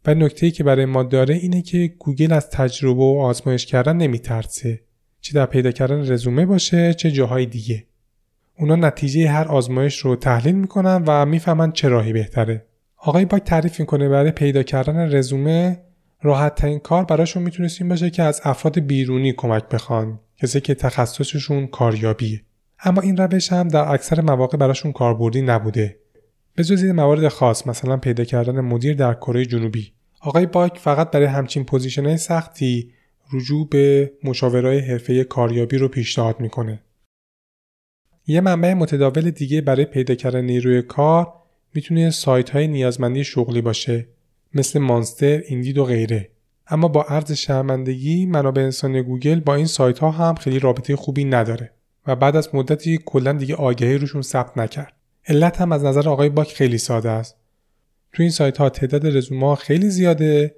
[0.05, 3.97] و نکته ای که برای ما داره اینه که گوگل از تجربه و آزمایش کردن
[3.97, 4.81] نمیترسه.
[5.21, 7.85] چه در پیدا کردن رزومه باشه چه جاهای دیگه.
[8.59, 12.65] اونا نتیجه هر آزمایش رو تحلیل می‌کنن و می‌فهمن چه راهی بهتره.
[12.97, 15.79] آقای باک تعریف می‌کنه برای پیدا کردن رزومه
[16.21, 20.75] راحت ترین کار براشون می‌تونست این باشه که از افراد بیرونی کمک بخوان کسی که
[20.75, 22.41] تخصصشون کاریابیه.
[22.83, 25.97] اما این روش هم در اکثر مواقع براشون کاربردی نبوده.
[26.55, 29.91] به جز موارد خاص مثلا پیدا کردن مدیر در کره جنوبی.
[30.21, 32.91] آقای باک فقط برای همچین پوزیشنهای سختی
[33.33, 36.79] رجوع به مشاورای حرفه کاریابی رو پیشنهاد می‌کنه.
[38.27, 41.33] یه منبع متداول دیگه برای پیدا کردن نیروی کار
[41.73, 44.07] می‌تونه سایت های نیازمندی شغلی باشه
[44.53, 46.29] مثل مانستر، ایندید و غیره.
[46.67, 51.25] اما با عرض شرمندگی منابع انسانی گوگل با این سایت ها هم خیلی رابطه خوبی
[51.25, 51.71] نداره
[52.07, 54.93] و بعد از مدتی کلا دیگه آگهی روشون ثبت نکرد.
[55.27, 57.35] علت هم از نظر آقای باک خیلی ساده است.
[58.13, 60.55] تو این سایت ها تعداد رزومه خیلی زیاده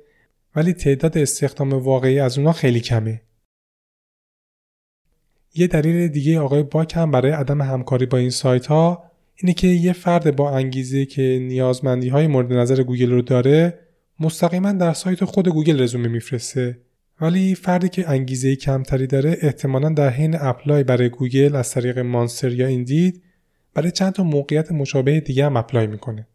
[0.56, 3.22] ولی تعداد استخدام واقعی از اونا خیلی کمه.
[5.54, 9.04] یه دلیل دیگه آقای باک هم برای عدم همکاری با این سایت ها
[9.36, 13.80] اینه که یه فرد با انگیزه که نیازمندی های مورد نظر گوگل رو داره
[14.20, 16.80] مستقیما در سایت خود گوگل رزومه میفرسته.
[17.22, 22.52] ولی فردی که انگیزه کمتری داره احتمالا در حین apply برای گوگل از طریق Monster
[22.52, 23.24] یا Indeed
[23.74, 26.28] برای چند تا موقعیت مشابه دیگه هم apply می‌کنه.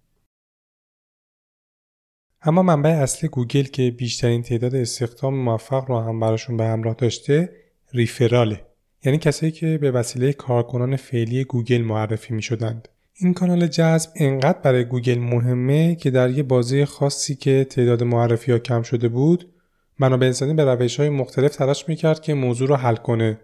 [2.42, 7.52] اما منبع اصلی گوگل که بیشترین تعداد استخدام موفق رو هم براشون به همراه داشته
[7.92, 8.73] referral ه.
[9.04, 12.88] یعنی کسایی که به وسیله کارکنان فعلی گوگل معرفی می شدند.
[13.14, 18.52] این کانال جذب انقدر برای گوگل مهمه که در یه بازه خاصی که تعداد معرفی
[18.52, 19.50] ها کم شده بود
[19.98, 23.40] منابع انسانی به روش های مختلف تلاش می‌کرد که موضوع رو حل کنه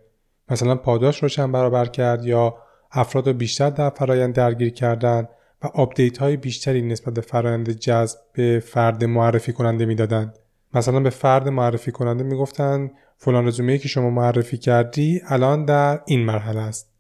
[0.51, 2.55] مثلا پاداش رو چند برابر کرد یا
[2.93, 5.29] افراد رو بیشتر در فرایند درگیر کردن
[5.63, 10.39] و update های بیشتری نسبت به فرآیند جذب به فرد معرفی کننده می‌دادند
[10.75, 12.91] مثلا به فرد معرفی کننده می‌گفتند
[13.23, 16.91] فلان رزومه که شما معرفی کردی الان در این مرحله است.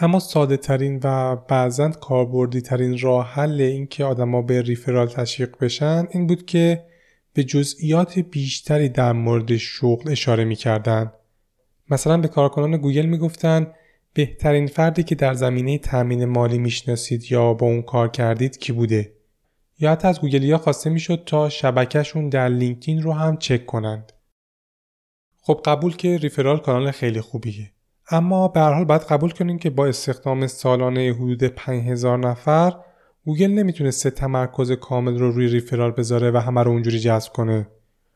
[0.00, 5.56] اما ساده ترین و بعضا کاربردی ترین راه حل این که آدما به referral تشویق
[5.60, 6.84] بشن این بود که
[7.32, 11.12] به جزئیات بیشتری در مورد شغل اشاره می‌کردند
[11.90, 13.74] مثلا به کارکنان گوگل می‌گفتند
[14.14, 19.12] بهترین فردی که در زمینه تأمین مالی می‌شناسید یا با اون کار کردید کی بوده؟
[19.78, 24.12] یا حتی از گوگلیا خواسته می‌شد تا شبکهشون در لینکدین رو هم چک کنند.
[25.48, 27.70] خب قبول که referral کانال خیلی خوبیه.
[28.10, 32.72] اما به هر حال باید قبول کنیم که با استخدام سالانه حدود 5000 نفر
[33.24, 37.68] گوگل نمی‌تونه سه تمرکز کامل رو روی referral بذاره و همه رو اونجوری جذب کنه.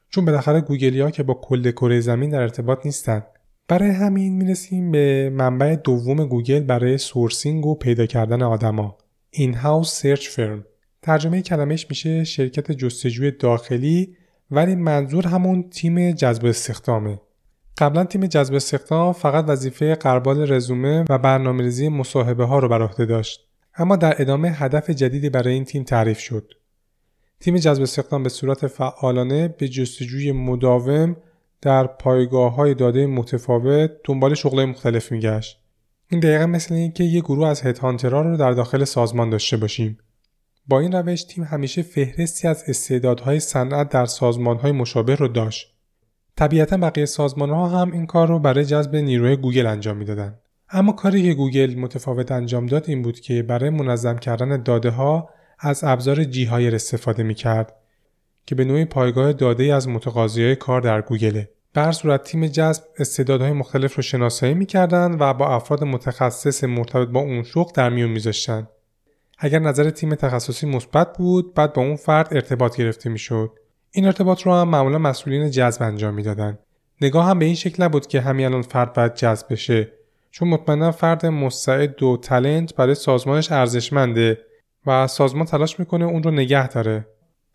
[0.09, 3.23] چون بالاخره گوگلیا که با کل کره زمین در ارتباط نیستن.
[3.69, 8.99] برای همین می‌رسیم به منبع دوم گوگل برای sourcing و پیدا کردن آدما.
[9.31, 10.65] in-house search firm
[11.03, 14.17] ترجمه کلمش میشه شرکت جستجوی داخلی
[14.53, 17.21] ولی منظور همون تیم جذب استخدامه
[17.79, 23.07] قبلا تیم جذب استخدام فقط وظیفه غربال رزومه و برنامه‌ریزی مصاحبه ها رو بر عهده
[23.07, 26.53] داشت اما در ادامه هدف جدیدی برای این تیم تعریف شد
[27.41, 31.17] تیم جذب استخدام به صورت فعالانه به جستجوی مداوم
[31.63, 35.59] در پایگاه های داده متفاوت دنبال شغل مختلف میگشت.
[36.11, 39.99] این دقیقا مثل اینکه یه گروه از headhunter ها رو در داخل سازمان داشته باشیم.
[40.67, 45.73] با این روش تیم همیشه فهرستی از استعدادهای صنعت در سازمانهای مشابه رو داشت.
[46.37, 50.39] طبیعتا بقیه سازمان ها هم این کار رو برای جذب نیروی گوگل انجام می‌دادن
[50.71, 55.29] اما کاری که گوگل متفاوت انجام داد این بود که برای منظم کردن داده ها
[55.59, 57.77] از ابزار gHire استفاده می کرد
[58.47, 61.51] که به نوعی پایگاه داده از متقاضی کار در گوگله.
[61.75, 67.21] بر صورت تیم جذب استعدادهای مختلف رو شناسایی می‌کردند و با افراد متخصص مرتبط با
[67.21, 68.69] اون شغل در میون میذاشتن.
[69.45, 73.51] اگر نظر تیم تخصصی مثبت بود بعد با اون فرد ارتباط گرفته می‌شد.
[73.91, 76.59] این ارتباط رو هم معمولا مسئولین جذب انجام می‌دادن.
[77.01, 79.93] نگاه هم به این شکل نبود که همین الان فرد باید جذب بشه.
[80.31, 84.39] چون مطمئنا فرد مستعد و تلنت برای سازمانش ارزشمنده
[84.87, 87.07] و سازمان تلاش می‌کنه اون رو نگه داره.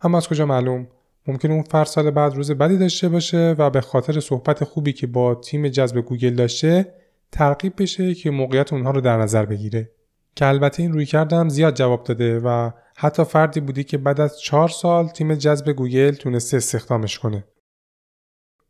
[0.02, 0.88] اما از کجا معلوم؟
[1.28, 5.08] ممکنه اون فرد سال بعد روز بدی داشته باشه و به خاطر صحبت خوبی که
[5.08, 6.94] با تیم جذب گوگل داشته
[7.32, 9.92] ترغیب بشه که موقعیت اونها رو در نظر بگیره.
[10.38, 14.70] که البته این رویکردم زیاد جواب داده و حتی فردی بوده که بعد از چهار
[14.70, 17.44] سال تیم جذب گوگل تونسته استخدامش کنه.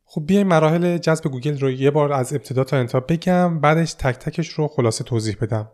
[0.06, 4.16] خب بیایم مراحل جذب گوگل رو یه بار از ابتدا تا انتها بگم بعدش تک
[4.16, 5.72] تکش رو خلاصه توضیح بدم.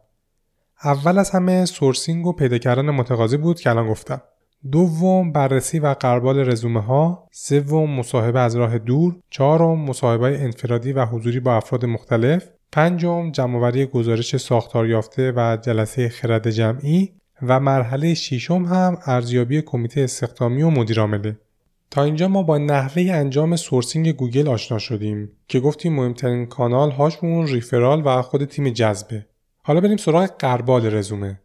[0.83, 4.21] اول از همه sourcing و پیدا کردن متقاضی بود که الان گفتم.
[4.71, 9.15] دوم بررسی و غربال رزومه ها سوم مصاحبه از راه دور.
[9.29, 12.49] چهارم مصاحبه انفرادی و حضوری با افراد مختلف.
[12.73, 20.01] پنجم جمعآوری گزارش ساختار یافته و جلسه خرد جمعی و مرحله ششم هم ارزیابی کمیته
[20.01, 21.37] استخدامی و مدیرعامله
[21.91, 27.47] تا اینجا ما با نحوه انجام sourcing گوگل آشنا شدیم که گفتیم مهمترین کانال هاشون
[27.47, 29.25] referral و خود تیم جذبه.
[29.61, 31.39] حالا بریم سراغ قربال رزومه.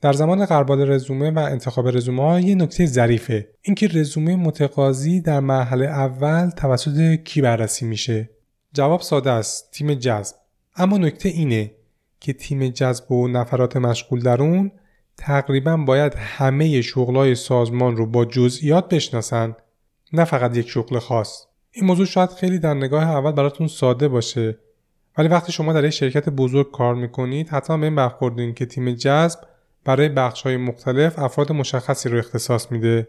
[0.00, 3.48] در زمان قربال رزومه و انتخاب رزومه ها یه نکته ظریفه.
[3.62, 8.30] اینکه رزومه متقاضی در مرحله اول توسط کی بررسی میشه؟
[8.72, 9.70] جواب ساده است.
[9.72, 10.43] تیم جذب.
[10.76, 11.74] اما نکته اینه
[12.20, 14.72] که تیم جذب و نفرات مشغول در اون
[15.16, 19.56] تقریبا باید همه شغلای سازمان رو با جزئیات بشناسن
[20.12, 21.46] نه فقط یک شغل خاص.
[21.70, 24.58] این موضوع شاید خیلی در نگاه اول براتون ساده باشه
[25.18, 28.92] ولی وقتی شما در یک شرکت بزرگ کار می‌کنید حتما به این برخوردین که تیم
[28.92, 29.38] جذب
[29.84, 33.08] برای بخش های مختلف افراد مشخصی رو اختصاص میده.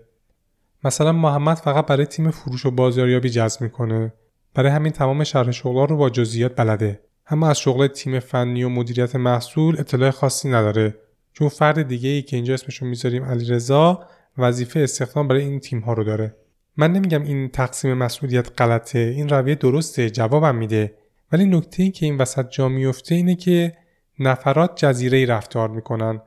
[0.84, 4.14] مثلا محمد فقط برای تیم فروش و بازاریابی جذب می‌کنه
[4.54, 7.02] برای همین تمام شرح شغلها رو با جزئیات بلده.
[7.28, 10.96] اما از شغل تیم فنی و مدیریت محصول اطلاع خاصی نداره.
[11.34, 14.08] چون فرد دیگه ای که اینجا اسمشون می‌ذاریم علیرضا
[14.38, 16.36] وظیفه استخدام برای این تیم ها رو داره.
[16.78, 20.94] من نمیگم این تقسیم مسئولیت غلطه این رویه درسته جوابم میده.
[21.32, 23.78] ولی نکته ای که این وسط جا میفته اینه که
[24.20, 26.22] نفرات جزیره رفتار می‌کنن.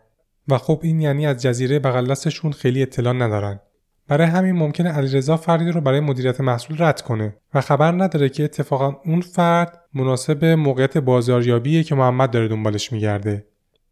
[0.48, 2.14] و خب این یعنی از جزیره بغل
[2.52, 3.60] خیلی اطلاع ندارن.
[4.08, 8.44] برای همین ممکنه علیرضا فردی رو برای مدیریت محصول رد کنه و خبر نداره که
[8.44, 13.46] اتفاقا اون فرد مناسب موقعیت بازاریابیه که محمد داره دنبالش میگرده.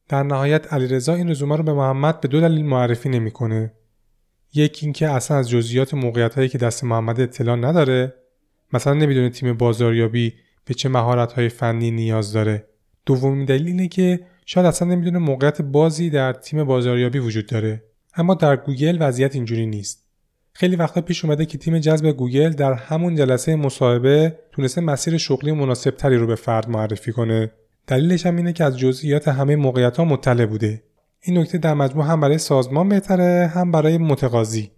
[0.09, 3.73] در نهایت علیرضا این رزومه رو به محمد به دو دلیل معرفی نمی‌کنه.
[4.55, 8.15] یکی اینکه اصلا از جزئیات موقعیت که دست محمد اطلاع نداره
[8.73, 12.69] مثلا نمی‌دونه تیم بازاریابی به چه مهارت های فنی نیاز داره.
[13.07, 17.83] دومین دلیل اینه که شاید اصلا نمی‌دونه موقعیت بازی در تیم بازاریابی وجود داره.
[18.17, 20.06] اما در گوگل وضعیت اینجوری نیست.
[20.59, 25.53] خیلی وقتا پیش اومده که تیم جذب گوگل در همون جلسه مصاحبه تونسته مسیر شغلی
[25.53, 27.51] مناسب تری رو به فرد معرفی کنه.
[27.87, 30.83] دلیلش هم اینه که از جزئیات همه موقعیت ها مطلع بوده.
[31.23, 34.71] این نکته در مجموع هم برای سازمان بهتره هم برای متقاضی.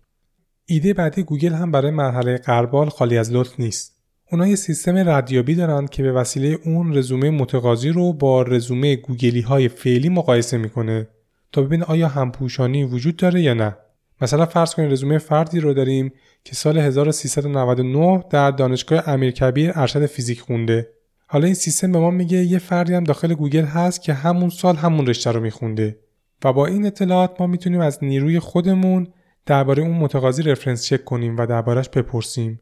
[0.67, 3.93] ایده بعدی گوگل هم برای مرحله غربال خالی از لطف نیست.
[4.33, 9.41] اونا یه سیستم ردیابی دارن که به وسیله اون رزومه متقاضی رو با رزومه گوگلی
[9.41, 11.09] های فعلی مقایسه می‌کنه
[11.53, 13.77] تا ببینه آیا همپوشانی وجود داره یا نه.
[14.21, 16.13] مثلا فرض کنید رزومه فردی رو داریم
[16.45, 20.89] که سال 1399 در دانشگاه امیرکبیر ارشد فیزیک خونده.
[21.27, 24.77] حالا این سیستم به ما میگه یه فردی هم داخل گوگل هست که همون سال
[24.77, 25.99] همون رشته رو میخونده.
[26.45, 29.13] و با این اطلاعات ما می‌تونیم از نیروی خودمون
[29.47, 32.61] درباره اون متقاضی reference check کنیم و دربارش بپرسیم.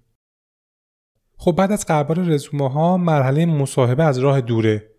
[1.36, 4.90] خب بعد از غربال رزومه ها مرحله مصاحبه از راه دوره.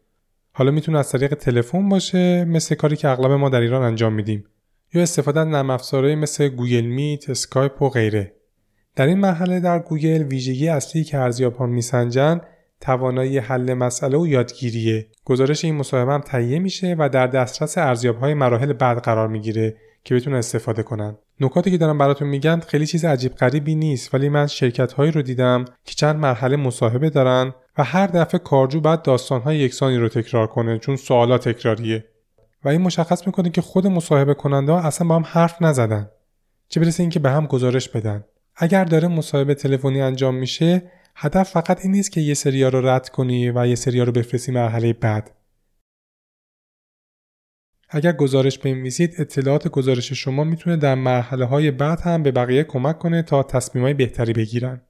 [0.51, 4.45] حالا می‌تونه از طریق تلفن باشه مثل کاری که اغلب ما در ایران انجام میدیم.
[4.93, 5.77] یا استفاده از نرم
[6.19, 8.33] مثل گوگل میت، اسکایپ و غیره.
[8.95, 12.41] در این مرحله در گوگل ویژگی اصلی که ارزیاب ها میسنجن
[12.81, 15.07] توانایی حل مسئله و یادگیریه.
[15.25, 19.75] گزارش این مصاحبه هم تهیه میشه و در دسترس ارزیاب های مراحل بعد قرار می‌گیره
[20.03, 21.17] که بتونن استفاده کنن.
[21.39, 25.21] نکاتی که دارم براتون میگن خیلی چیز عجیب غریبی نیست ولی من شرکت هایی رو
[25.21, 30.09] دیدم که چند مرحله مصاحبه دارن و هر دفعه کارجو بعد داستان های یکسانی رو
[30.09, 32.05] تکرار کنه چون سوالات تکراریه.
[32.63, 36.09] و این مشخص می‌کنه که خود مصاحبه کننده ها اصلا با هم حرف نزدن.
[36.69, 38.23] چه برسه اینکه به هم گزارش بدن.
[38.55, 43.09] اگر داره مصاحبه تلفنی انجام میشه هدف فقط این نیست که یه سریا رو رد
[43.09, 45.31] کنی و یه سریا رو بفرستی مرحله بعد.
[47.89, 52.99] اگر گزارش بنویسید اطلاعات گزارش شما می‌تونه در مرحله های بعد هم به بقیه کمک
[52.99, 54.81] کنه تا تصمیم های بهتری بگیرن.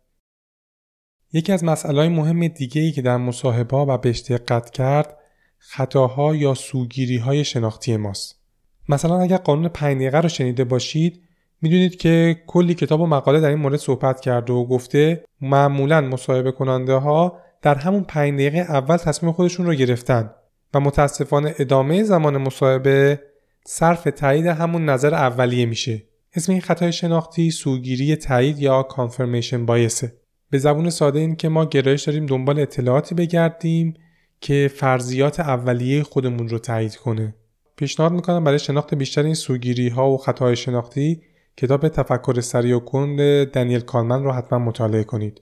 [1.34, 5.18] یکی از مسائل مهم دیگه ای که در مصاحبه و بهش دقت کرد
[5.58, 8.40] خطاها یا سوگیری های شناختی ماست.
[8.90, 11.22] مثلا اگر قانون 5 دقیقه رو شنیده باشید
[11.62, 16.52] می‌دونید که کلی کتاب و مقاله در این مورد صحبت کرده و گفته معمولا مصاحبه
[16.52, 20.30] کننده ها در همون 5 دقیقه اول تصمیم خودشون رو گرفتن
[20.74, 23.22] و متاسفانه ادامه زمان مصاحبه
[23.66, 26.04] صرف تایید همون نظر اولیه میشه.
[26.36, 30.14] اسم این خطای شناختی سوگیری تایید یا کانفرمیشن بایسه.
[30.50, 33.94] به زبون ساده این که ما گرایش داریم دنبال اطلاعاتی بگردیم
[34.42, 37.36] که فرضیات اولیه خودمون رو تایید کنه.
[37.76, 41.22] پیشنهاد می‌کنم برای شناخت بیشتر این سوگیری ها و خطاهای شناختی
[41.58, 45.42] کتاب تفکر سریع و کند دنیل کالمن رو حتما مطالعه کنید.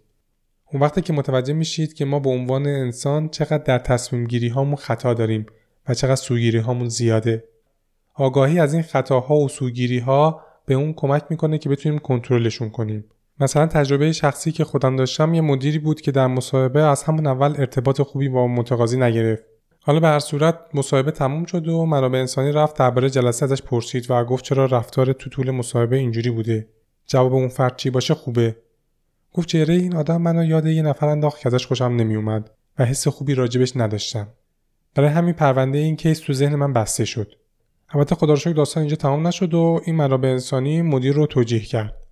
[0.71, 4.75] اون وقتی که متوجه میشید که ما به عنوان انسان چقدر در تصمیم گیری هامون
[4.75, 5.45] خطا داریم
[5.89, 7.43] و چقدر سوگیری هامون زیاده.
[8.13, 13.05] آگاهی از این خطاها و سوگیری ها به اون کمک می‌کنه که بتونیم کنترلشون کنیم.
[13.39, 17.55] مثلا تجربه شخصی که خودم داشتم یه مدیری بود که در مصاحبه از همون اول
[17.57, 19.43] ارتباط خوبی با متقاضی نگرفت.
[19.79, 24.11] حالا به هر صورت مصاحبه تموم شد و منابع انسانی رفت درباره جلسه ازش پرسید
[24.11, 26.67] و گفت چرا رفتار تو طول مصاحبه اینجوری بوده.
[27.07, 28.55] جواب اون فرد چی باشه خوبه.
[29.33, 33.07] گفت چهره این آدم منو یاد یه نفر انداخت که ازش خوشم نمیومد و حس
[33.07, 34.27] خوبی راجبش نداشتم.
[34.95, 37.31] برای همین پرونده این case تو ذهن من بسته شد.
[37.89, 42.04] البته خدا داستان اینجا تمام نشد و این منابع انسانی مدیر رو توجیه کرد.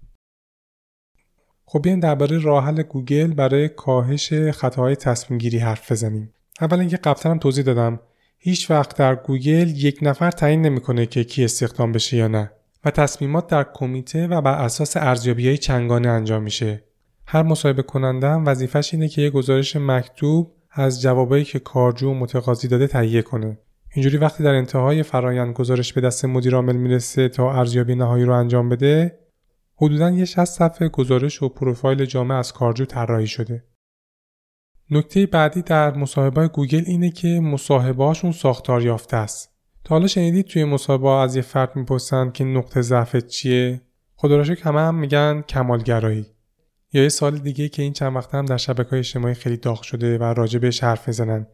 [1.73, 6.33] خب بیاین درباره راه حل گوگل برای کاهش خطاهای تصمیم گیری حرف بزنیم.
[6.61, 7.99] اول اینکه قبلا هم توضیح دادم.
[8.37, 12.51] هیچ وقت در گوگل یک نفر تعیین نمی‌کنه که کی استخدام بشه یا نه
[12.85, 16.83] و تصمیمات در کمیته و بر اساس ارزیابی های چنگانه انجام میشه.
[17.25, 22.67] هر مصاحبه کننده هم وظیفش اینه که یه گزارش مکتوب از جوابایی که کارجو متقاضی
[22.67, 23.57] داده تهیه کنه.
[23.93, 28.33] اینجوری وقتی در انتهای فرایند گزارش به دست مدیر عامل می‌رسه تا ارزیابی نهایی رو
[28.33, 29.22] انجام بده
[29.75, 33.63] حدودا یه 60 صفحه گزارش و پروفایل جامع از کارجو طراحی شده.
[34.91, 39.53] نکته بعدی در مصاحبه گوگل اینه که مصاحبهاشون ساختار یافته است.
[39.83, 43.81] تا حالا شنیدید توی مصاحبه از یه فرد می‌پرسن که نقطه ضعفت چیه؟
[44.15, 46.25] خدا را همه هم میگن کمالگرایی.
[46.93, 50.17] یا یه سال دیگه که این چند وقت هم در شبکه اجتماعی خیلی داغ شده
[50.17, 51.47] و راجبش حرف می‌زنن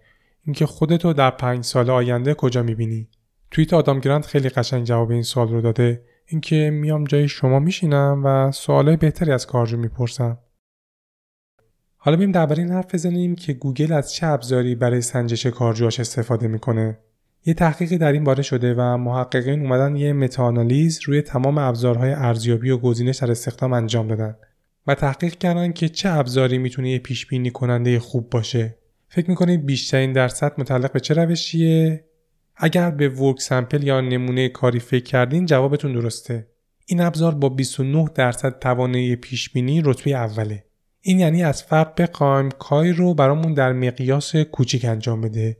[0.46, 3.10] اینکه خودتو در پنج سال آینده کجا می‌بینی؟
[3.52, 8.22] توییت آدام گرانت خیلی قشنگ جواب این سال رو داده اینکه میام جای شما میشینم
[8.26, 10.38] و سوالای بهتری از کارجو می‌پرسم.
[11.98, 16.48] حالا بیم درباره این حرف بزنیم که گوگل از چه ابزاری برای سنجش کارجوهاش استفاده
[16.48, 16.98] می‌کنه.
[17.46, 22.70] یه تحقیقی در این باره شده و محققین اومدن یه متاانالیز روی تمام ابزارهای ارزیابی
[22.70, 24.36] و گزینش در استخدام انجام دادن
[24.88, 28.76] و تحقیق کردن که چه ابزاری می‌تونه یه پیش بینی کننده خوب باشه.
[29.08, 32.06] فکر می‌کنید بیشترین درصد متعلق به چه روشیه
[32.62, 36.48] اگر به ورک سمپل یا نمونه کاری فکر کردین جوابتون درسته.
[36.86, 40.64] این ابزار با 29 درصد توانایی پیش بینی رتبه اوله.
[41.02, 45.58] این یعنی از فرد بخوایم کاری رو برامون در مقیاس کوچیک انجام بده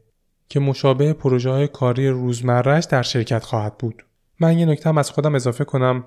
[0.50, 4.06] که مشابه پروژه های کاری روزمرهش در شرکت خواهد بود.
[4.40, 6.06] من یه نکته از خودم اضافه کنم.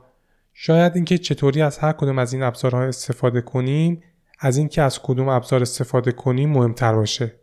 [0.54, 4.02] شاید اینکه چطوری از هر کدوم از این ابزارها استفاده کنیم
[4.38, 7.41] از اینکه از کدوم ابزار استفاده کنیم مهمتر باشه.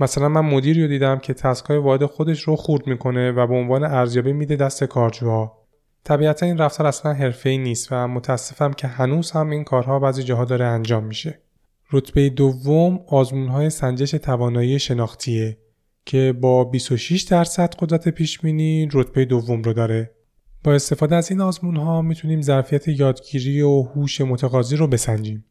[0.00, 3.84] مثلا من مدیری رو دیدم که تسکای واحد خودش رو خورد می‌کنه و به عنوان
[3.84, 5.58] ارزیابی میده دست کارجوها.
[6.04, 10.44] طبیعتا این رفتار اصلا حرفه‌ای نیست و متاسفم که هنوز هم این کارها بعضی جاها
[10.44, 11.42] داره انجام میشه.
[11.92, 15.58] رتبه دوم آزمونهای سنجش توانایی شناختیه
[16.06, 20.10] که با 26 درصد قدرت پیش بینی رتبه دوم رو داره.
[20.64, 25.44] با استفاده از این آزمون ها می‌تونیم ظرفیت یادگیری و هوش متقاضی رو بسنجیم.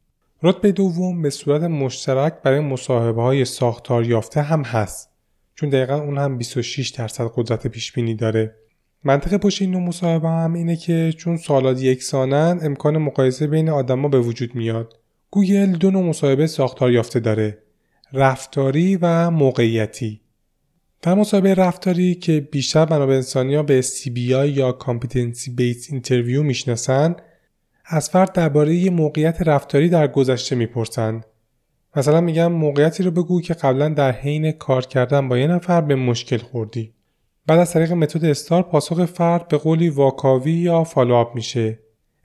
[0.44, 5.10] رتبه دوم به صورت مشترک برای مصاحبه های ساختار یافته هم هست
[5.56, 8.56] چون دقیقا اون هم 26 درصد قدرت پیش بینی داره.
[9.04, 14.08] منطق پشت این نوع مصاحبه هم اینه که چون سالات یکسانن امکان مقایسه بین آدما
[14.08, 14.94] به وجود میاد.
[15.32, 17.58] گوگل دو نوع مصاحبه ساختار یافته داره
[18.14, 20.22] رفتاری و موقعیتی.
[21.02, 27.16] در مصاحبه رفتاری که بیشتر منابع انسانی ها به CBI یا Competency Based Interview می‌شناسن
[27.90, 31.26] از فرد درباره یه موقعیت رفتاری در گذشته می‌پرسند.
[31.96, 35.96] مثلا میگم موقعیتی رو بگو که قبلا در حین کار کردن با یه نفر به
[35.96, 36.94] مشکل خوردی.
[37.48, 41.80] بعد از طریق متد STAR پاسخ فرد به قولی واکاوی یا follow-up میشه.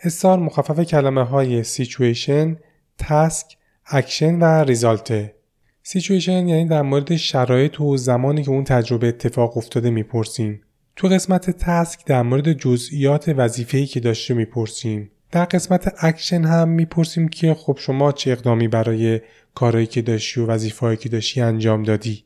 [0.04, 2.56] STAR مخفف کلمه های situation،
[2.98, 5.34] task، action و result
[5.82, 10.62] ه situation یعنی در مورد شرایط و زمانی که اون تجربه اتفاق افتاده می‌پرسیم.
[10.96, 15.10] تو قسمت task در مورد جزئیات وظیفه‌ای که داشته می‌پرسیم.
[15.32, 19.20] در قسمت اکشن هم می‌پرسیم که خب شما چه اقدامی برای
[19.54, 22.24] کارهایی که داشتی و وظیفه‌ای که داشتی انجام دادی؟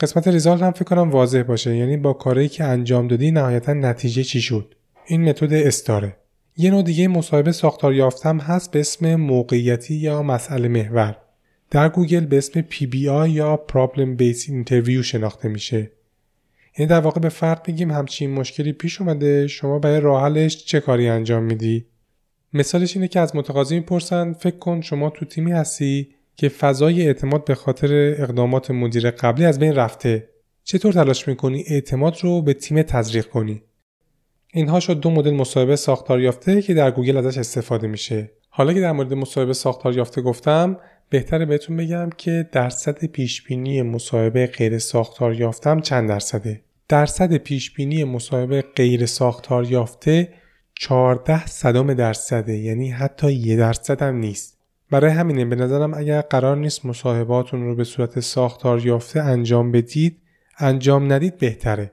[0.00, 4.22] قسمت result هم فکر کنم واضح باشه یعنی با کارهایی که انجام دادی نهایتا نتیجه
[4.22, 4.74] چی شد؟
[5.06, 6.16] این متد استاره.
[6.56, 11.16] یه نوع دیگه مصاحبه ساختار یافتم هست به اسم موقعیتی یا مسئله محور.
[11.70, 15.90] در گوگل به اسم PBI یا Problem Based Interview شناخته میشه.
[16.78, 20.80] یعنی در واقع به فرد میگیم همچین مشکلی پیش اومده شما برای راه حلش چه
[20.80, 21.86] کاری انجام میدی؟
[22.54, 27.44] مثالش اینه که از متقاضی می‌پرسن فکر کن شما تو تیمی هستی که فضای اعتماد
[27.44, 30.28] به خاطر اقدامات مدیر قبلی از بین رفته.
[30.64, 33.62] چطور تلاش می‌کنی اعتماد رو به تیم تزریق کنی؟
[34.52, 38.30] اینها شد دو مدل مصاحبه ساختار یافته که در گوگل ازش استفاده میشه.
[38.48, 40.76] حالا که در مورد مصاحبه ساختار یافته گفتم
[41.10, 48.64] بهتره بهتون بگم که درصد پیشبینی مصاحبه غیر ساختار یافتم چند درصده؟ درصد پیشبینی مصاحبه
[48.76, 50.28] غیر ساختار یافته
[50.74, 54.58] 14 صدام درصده یعنی حتی یه درصد هم نیست
[54.90, 60.18] برای همینه به نظرم اگر قرار نیست مصاحباتون رو به صورت ساختار یافته انجام بدید
[60.58, 61.92] انجام ندید بهتره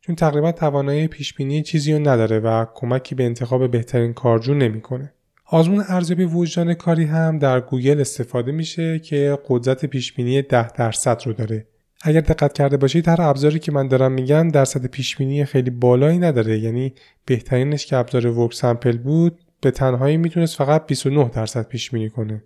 [0.00, 5.12] چون تقریبا توانایی پیشبینی چیزی رو نداره و کمکی به انتخاب بهترین کارجو نمی‌کنه.
[5.46, 11.32] آزمون ارزیابی وجدان کاری هم در گوگل استفاده میشه که قدرت پیشبینی 10 درصد رو
[11.32, 11.66] داره.
[12.02, 16.58] اگر دقت کرده باشید هر ابزاری که من دارم میگم درصد پیشبینی خیلی بالایی نداره
[16.58, 16.94] یعنی
[17.24, 22.42] بهترینش که ابزار ورک سمپل بود به تنهایی می‌تونست فقط 29 درصد پیش بینی کنه.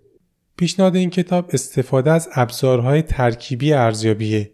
[0.57, 4.51] پیشنهاد این کتاب استفاده از ابزارهای ترکیبی ارزیابیه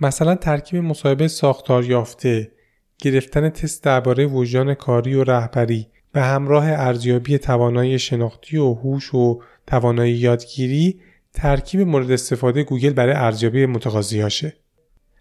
[0.00, 2.52] مثلا ترکیب مصاحبه ساختار یافته
[2.98, 9.42] گرفتن تست درباره وجدان کاری و رهبری به همراه ارزیابی توانایی شناختی و هوش و
[9.66, 11.00] توانایی یادگیری
[11.34, 14.56] ترکیب مورد استفاده گوگل برای ارزیابی متقاضیاشه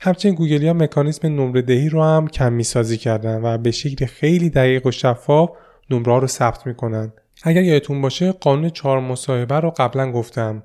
[0.02, 4.50] همچنین گوگلی ها مکانیزم نمره دهی رو هم کمی سازی کردن و به شکل خیلی
[4.50, 5.50] دقیق و شفاف
[5.90, 7.14] نمره رو ثبت می‌کنن.
[7.44, 10.64] اگر یادتون باشه قانون چهار مصاحبه رو قبلا گفتم.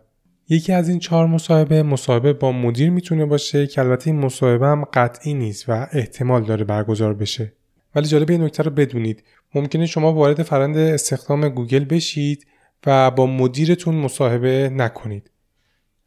[0.49, 4.84] یکی از این چهار مصاحبه مصاحبه با مدیر می‌تونه باشه که البته این مصاحبه هم
[4.84, 7.53] قطعی نیست و احتمال داره برگزار بشه.
[7.95, 9.24] ولی جالب این نکته رو بدونید.
[9.55, 12.47] ممکنه شما وارد فرند استخدام گوگل بشید
[12.86, 15.30] و با مدیرتون مصاحبه نکنید.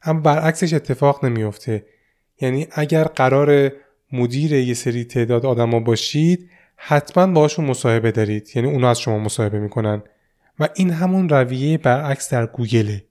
[0.04, 1.86] اما برعکسش اتفاق نمیافته.
[2.42, 3.72] یعنی اگر قرار
[4.12, 8.50] مدیر یه سری تعداد آدما باشید حتما باشون مصاحبه دارید.
[8.56, 10.04] یعنی اونا از شما مصاحبه می‌کنن.
[10.60, 13.04] و این همون رویه برعکس در گوگله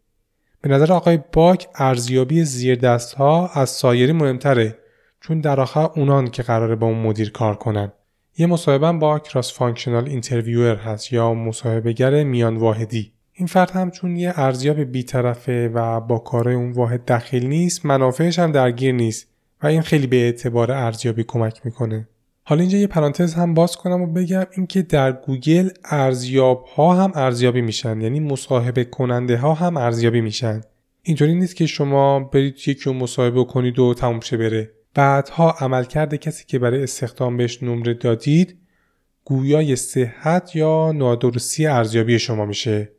[0.61, 4.79] به نظر آقای باک ارزیابی زیر دست ها از سایرین مهمتره
[5.21, 7.93] چون در آخر اونان که قراره با اون مدیر کار کنن.
[8.39, 13.13] یه مصاحبه با cross-functional interviewer هست یا مصاحبهگر میان واحدی.
[13.39, 18.39] این فرد هم چون یه ارزیاب بیطرفه و با کارهای اون واحد دخیل نیست منافعش
[18.39, 19.27] هم درگیر نیست
[19.63, 22.09] و این خیلی به اعتبار ارزیابی کمک می‌کنه.
[22.45, 27.13] حالا اینجا یه پرانتز هم باز کنم و بگم اینکه در گوگل ارزیاب ها هم
[27.15, 30.61] ارزیابی میشن یعنی مصاحبه کننده ها هم ارزیابی میشن.
[31.03, 34.71] اینطوری نیست که شما برید یکی رو مصاحبه کنید و تموم شه بره.
[34.95, 38.57] بعدها عملکرد کسی که برای استخدام بهش نمره دادید
[39.25, 42.96] گویای صحت یا نادرستی ارزیابی شما میشه.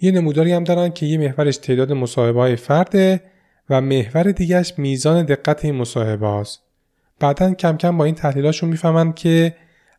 [0.00, 3.20] یه نموداری هم دارن که یه محورش تعداد مصاحبه های فرده
[3.70, 6.62] و محور دیگهش میزان دقت این مصاحبه هاست.
[7.20, 9.54] بعدا کم کم با این تحلیلاشون می‌فهمن که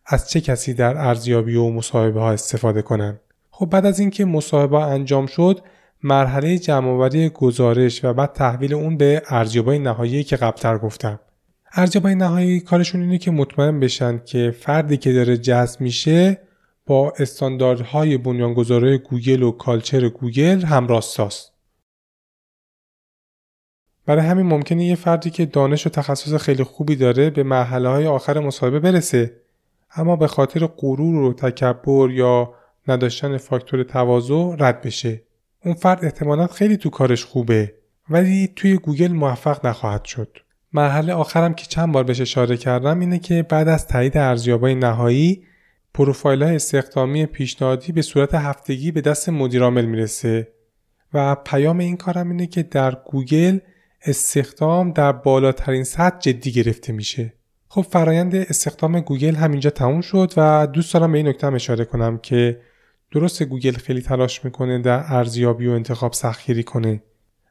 [0.06, 3.20] از چه کسی در ارزیابی و مصاحبه ها استفاده کنن.
[3.52, 5.60] خب بعد از اینکه مصاحبه انجام شد
[6.04, 11.20] مرحله جمعآوری گزارش و بعد تحویل اون به ارزیابای نهایی که قبلتر گفتم.
[11.74, 16.38] ارزیابای نهایی کارشون اینه که مطمئن بشن که فردی که داره جذب میشه
[16.86, 21.52] با استانداردهای بنیانگذاری گوگل و culture گوگل هم راستاست.
[24.06, 28.08] برای همین ممکنه یه فردی که دانش و تخصص خیلی خوبی داره به مرحله های
[28.08, 29.42] آخر مصاحبه برسه.
[29.96, 32.54] اما به خاطر غرور و تکبر یا
[32.88, 35.22] نداشتن فاکتور تواضع رد بشه.
[35.66, 37.74] اون فرد احتمالا خیلی تو کارش خوبه
[38.10, 40.38] ولی توی گوگل موفق نخواهد شد.
[40.74, 45.44] مرحله آخرم که چند بار بهش اشاره کردم اینه که بعد از تایید ارزیابای نهایی
[45.94, 50.48] پروفایل های استخدامی پیشنهادی به صورت هفتگی به دست مدیرعامل می‌رسه
[51.14, 53.60] و پیام این کارم اینه که در گوگل
[54.06, 57.34] استخدام در بالاترین سطح جدی گرفته میشه.
[57.68, 62.18] خب فرایند استخدام گوگل همینجا تموم شد و دوست دارم به این نکته اشاره کنم
[62.18, 62.62] که
[63.12, 67.04] درست گوگل خیلی تلاش می‌کنه در ارزیابی و انتخاب سختگیری کنه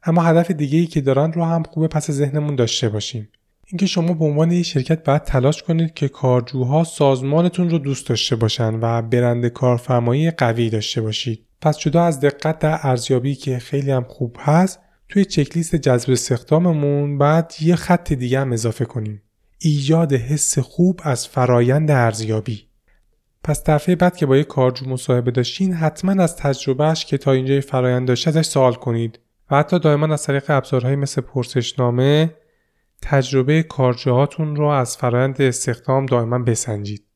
[0.03, 3.29] اما هدف دیگه ای که دارن رو هم خوبه پس ذهنمون داشته باشیم.
[3.71, 8.35] اینکه شما به عنوان یک شرکت باید تلاش کنید که کارجوها سازمانتون رو دوست داشته
[8.35, 11.45] باشن و برند کارفرمایی قوی داشته باشید.
[11.61, 17.17] پس جدا از دقت در ارزیابی که خیلی هم خوب هست توی چکلیست جذب استخداممون
[17.17, 19.21] بعد یه خط دیگه هم اضافه کنیم.
[19.59, 22.67] ایجاد حس خوب از فرایند ارزیابی.
[23.43, 27.61] پس دفعه بعد که با یه کارجو مصاحبه داشتین حتما از تجربهش که تا اینجای
[27.61, 29.19] فرایند داشته ازش سوال کنید.
[29.51, 32.33] و حتی دائما از طریق ابزارهایی مثل پرسشنامه
[33.01, 37.10] تجربه کارجوهاتون رو از فرایند استخدام دائما بسنجید.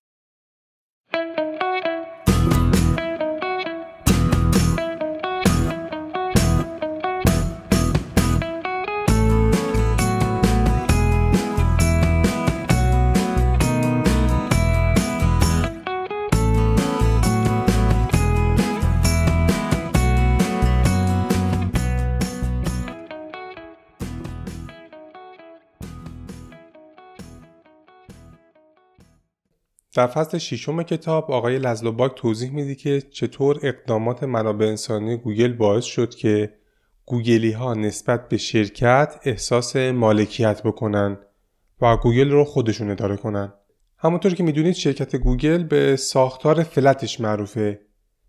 [29.95, 35.53] در فصل ششم کتاب آقای لزلو باک توضیح میده که چطور اقدامات منابع انسانی گوگل
[35.53, 36.53] باعث شد که
[37.05, 41.17] گوگلی ها نسبت به شرکت احساس مالکیت بکنن
[41.81, 43.53] و گوگل رو خودشون اداره کنن.
[43.97, 47.79] همونطور که می‌دونید شرکت گوگل به ساختار flat ش معروفه.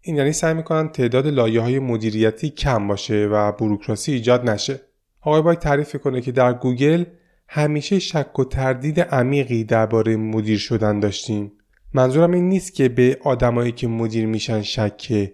[0.00, 4.80] این یعنی سعی می‌کنن تعداد لایه های مدیریتی کم باشه و بروکراسی ایجاد نشه.
[5.20, 7.04] آقای باک تعریف می‌کنه که در گوگل
[7.48, 11.52] همیشه شک و تردید عمیقی درباره مدیر شدن داشتیم.
[11.92, 15.32] منظورم این نیست که به آدمایی که مدیر میشن شکه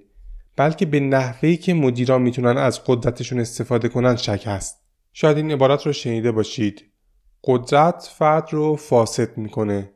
[0.56, 4.82] بلکه به نحوهی که مدیران می‌تونن از قدرتشون استفاده کنن شک هست.
[5.12, 6.84] شاید این عبارت رو شنیده باشید.
[7.44, 9.90] قدرت فرد رو فاسد می‌کنه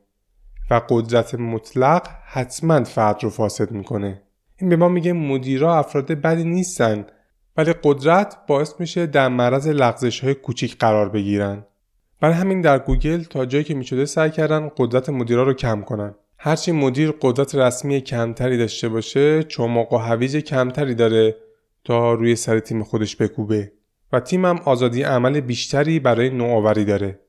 [0.71, 4.21] و قدرت مطلق حتما فرد رو فاسد می‌کنه.
[4.61, 7.05] این به ما میگه مدیرا افراد بدی نیستن
[7.57, 11.65] ولی قدرت باعث میشه در معرض لغزش های کوچیک قرار بگیرن.
[12.21, 16.15] برای همین در گوگل تا جایی که می‌شده سعی کردن قدرت مدیرا رو کم کنن.
[16.37, 21.35] هرچی مدیر قدرت رسمی کمتری داشته باشه چماق و هویج کمتری داره
[21.83, 23.71] تا روی سر تیم خودش بکوبه.
[24.13, 27.19] و تیمم آزادی عمل بیشتری برای نوآوری داره.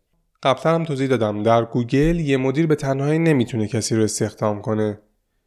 [0.42, 4.98] قبلا هم توضیح دادم در گوگل یه مدیر به تنهایی نمی‌تونه کسی رو استخدام کنه.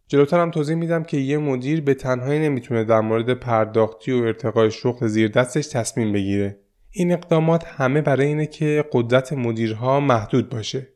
[0.08, 4.72] جلوتر هم توضیح میدم که یه مدیر به تنهایی نمی‌تونه در مورد پرداختی و ارتقای
[4.72, 6.60] شغل زیر دستش تصمیم بگیره.
[6.92, 10.88] این اقدامات همه برای اینه که قدرت مدیرها محدود باشه.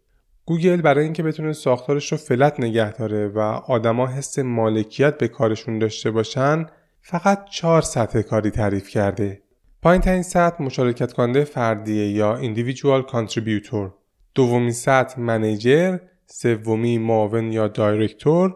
[0.45, 5.79] گوگل برای اینکه بتونه ساختارش رو فلت نگه داره و آدما حس مالکیت به کارشون
[5.79, 6.65] داشته باشن
[7.01, 9.41] فقط چهار سطح کاری تعریف کرده.
[9.81, 13.91] پایین ترین سطح مشارکت کننده فردیه یا individual contributor.
[14.35, 18.55] دومی سطح manager سومی معاون یا director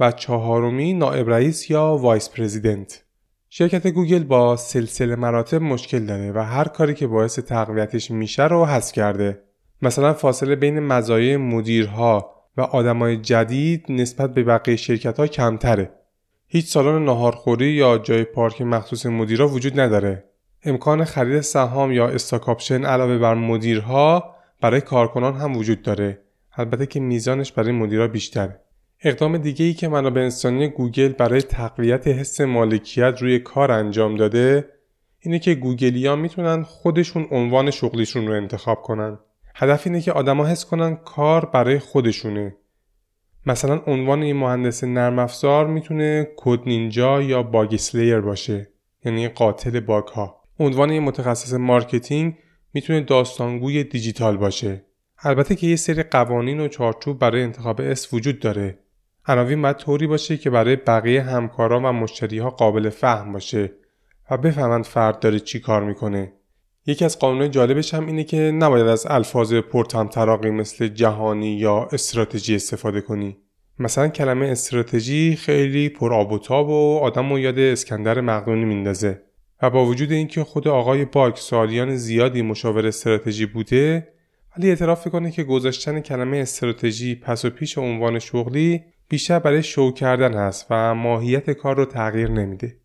[0.00, 3.04] و چهارمی نائب رئیس یا vice president
[3.50, 8.64] شرکت گوگل با سلسله مراتب مشکل داره و هر کاری که باعث تقویتش میشه رو
[8.64, 9.42] حذف کرده
[9.82, 15.90] مثلا فاصله بین مزایای مدیرها و آدمای جدید نسبت به بقیه شرکت ها کمتره.
[16.46, 20.24] هیچ سالن ناهارخوری یا جای پارک مخصوص مدیرها وجود نداره.
[20.64, 26.22] امکان خرید سهام یا stock option علاوه بر مدیرها برای کارکنان هم وجود داره.
[26.56, 28.60] البته که میزانش برای مدیرها بیشتره.
[29.02, 34.68] اقدام دیگه ای که منابع انسانی گوگل برای تقویت حس مالکیت روی کار انجام داده
[35.20, 39.18] اینه که گوگلیا می‌تونن خودشون عنوان شغلیشون رو انتخاب کنن.
[39.54, 42.56] هدف اینه که آدما حس کنن کار برای خودشونه.
[43.46, 48.68] مثلا عنوان این مهندس نرم افزار می‌تونه code ninja یا bug slayer باشه
[49.04, 52.36] یعنی قاتل bug ها عنوان این متخصص marketing
[52.74, 54.84] می‌تونه داستانگوی دیجیتال باشه.
[55.22, 58.78] البته که یه سری قوانین و چارچوب برای انتخاب اسم وجود داره.
[59.28, 63.72] عناوین باید طوری باشه که برای بقیه همکاران و مشتریها قابل فهم باشه
[64.30, 66.32] و بفهمند فرد داره چی کار می‌کنه.
[66.86, 72.54] یکی از قانون جالبش هم اینه که نباید از الفاظ پرطمطراقی مثل جهانی یا استراتژی
[72.54, 73.36] استفاده کنی.
[73.78, 79.22] مثلا کلمه استراتژی خیلی پر آب و تاب و آدمو یاد اسکندر مقدونی میندازه.
[79.62, 84.08] و با وجود اینکه خود آقای باک سالیان زیادی مشاور استراتژی بوده
[84.56, 89.92] ولی اعتراف کنه که گذاشتن کلمه استراتژی پس و پیش عنوان شغلی بیشتر برای شو
[89.92, 92.76] کردن هست و ماهیت کار رو تغییر نمیده.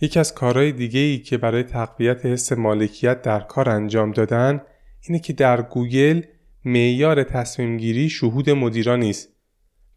[0.00, 4.60] یکی از کارهای دیگه ای که برای تقویت حس مالکیت در کار انجام دادن
[5.00, 6.22] اینه که در گوگل
[6.64, 9.28] معیار تصمیم گیری شهود مدیران نیست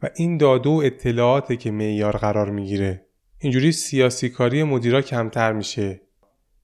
[0.03, 3.05] و این داده و اطلاعاته که معیار قرار می‌گیره.
[3.39, 6.01] اینجوری سیاسی کاری مدیرا کمتر میشه.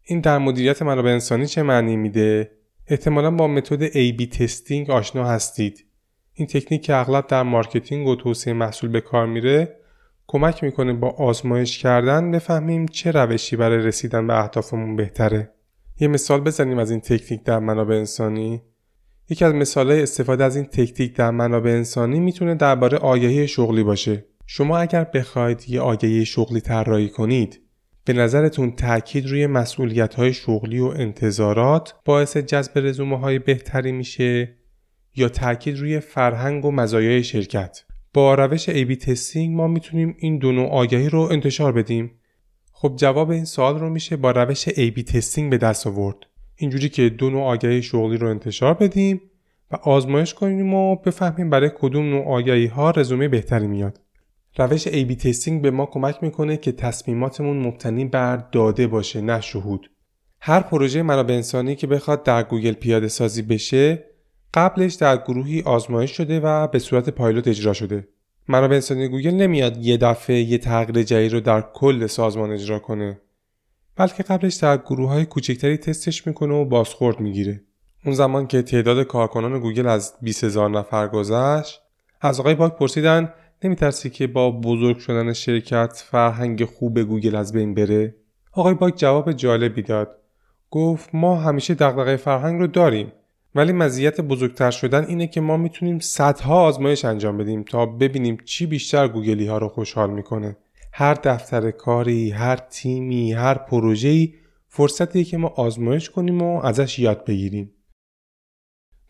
[0.04, 2.52] این در مدیریت منابع انسانی چه معنی میده؟
[2.88, 5.86] احتمالا با متد A-B testing آشنا هستید.
[6.34, 9.80] این تکنیک که اغلب در marketing و توسعه محصول به کار میره
[10.28, 15.54] کمک می‌کنه با آزمایش کردن بفهمیم چه روشی برای رسیدن به اهدافمون بهتره.
[16.00, 18.62] یه مثال بزنیم از این تکنیک در منابع انسانی.
[19.30, 24.26] یکی از مثالهای استفاده از این تکنیک در منابع انسانی می‌تونه درباره آگهی شغلی باشه.
[24.46, 27.60] شما اگر بخواید یه آگهی شغلی طراحی کنید
[28.06, 34.56] به نظرتون تاکید روی مسئولیت های شغلی و انتظارات باعث جذب رزومه های بهتری میشه؟
[35.16, 37.84] یا تاکید روی فرهنگ و مزایای شرکت.
[38.14, 42.12] با روش A-B testing ما می‌تونیم این دو نوع آگهی رو انتشار بدیم.
[42.72, 46.18] خب جواب این سوال رو میشه با روش A-B testing به دست آورد.
[46.56, 49.22] اینجوری که دو نوع آگهی شغلی رو انتشار بدیم
[49.72, 54.00] و آزمایش کنیم و بفهمیم برای کدوم نوع آگهی ها رزومه بهتری میاد.
[54.58, 59.90] روش A-B testing به ما کمک می‌کنه که تصمیماتمون مبتنی بر داده باشه نه شهود.
[60.40, 64.13] هر پروژه منابع انسانی که بخواد در گوگل پیاده سازی بشه
[64.54, 68.08] قبلش در گروهی آزمایش شده و به صورت پایلوت اجرا شده.
[68.48, 73.20] منابع انسانی گوگل نمیاد یه دفعه یه تغییر جدید رو در کل سازمان اجرا کنه
[73.96, 77.64] بلکه قبلش در گروه های کوچکتری تستش می‌کنه و بازخورد می‌گیره.
[78.06, 81.82] اون زمان که تعداد کارکنان گوگل از 20 هزار نفر گذشت
[82.22, 83.34] از آقای باک پرسیدن
[83.64, 88.16] نمیترسی که با بزرگ شدن شرکت فرهنگ خوب گوگل از بین بره؟
[88.52, 90.18] آقای باک جواب جالبی داد.
[90.70, 93.12] گفت ما همیشه دغدغه فرهنگ رو داریم.
[93.56, 98.66] ولی مزیت بزرگتر شدن اینه که ما می‌تونیم صدها آزمایش انجام بدیم تا ببینیم چی
[98.66, 100.58] بیشتر گوگلی ها رو خوشحال می‌کنه.
[100.94, 104.34] هر دفتر کاری هر تیمی هر پروژه‌ای
[104.68, 107.72] فرصتیه که ما آزمایش کنیم و ازش یاد بگیریم.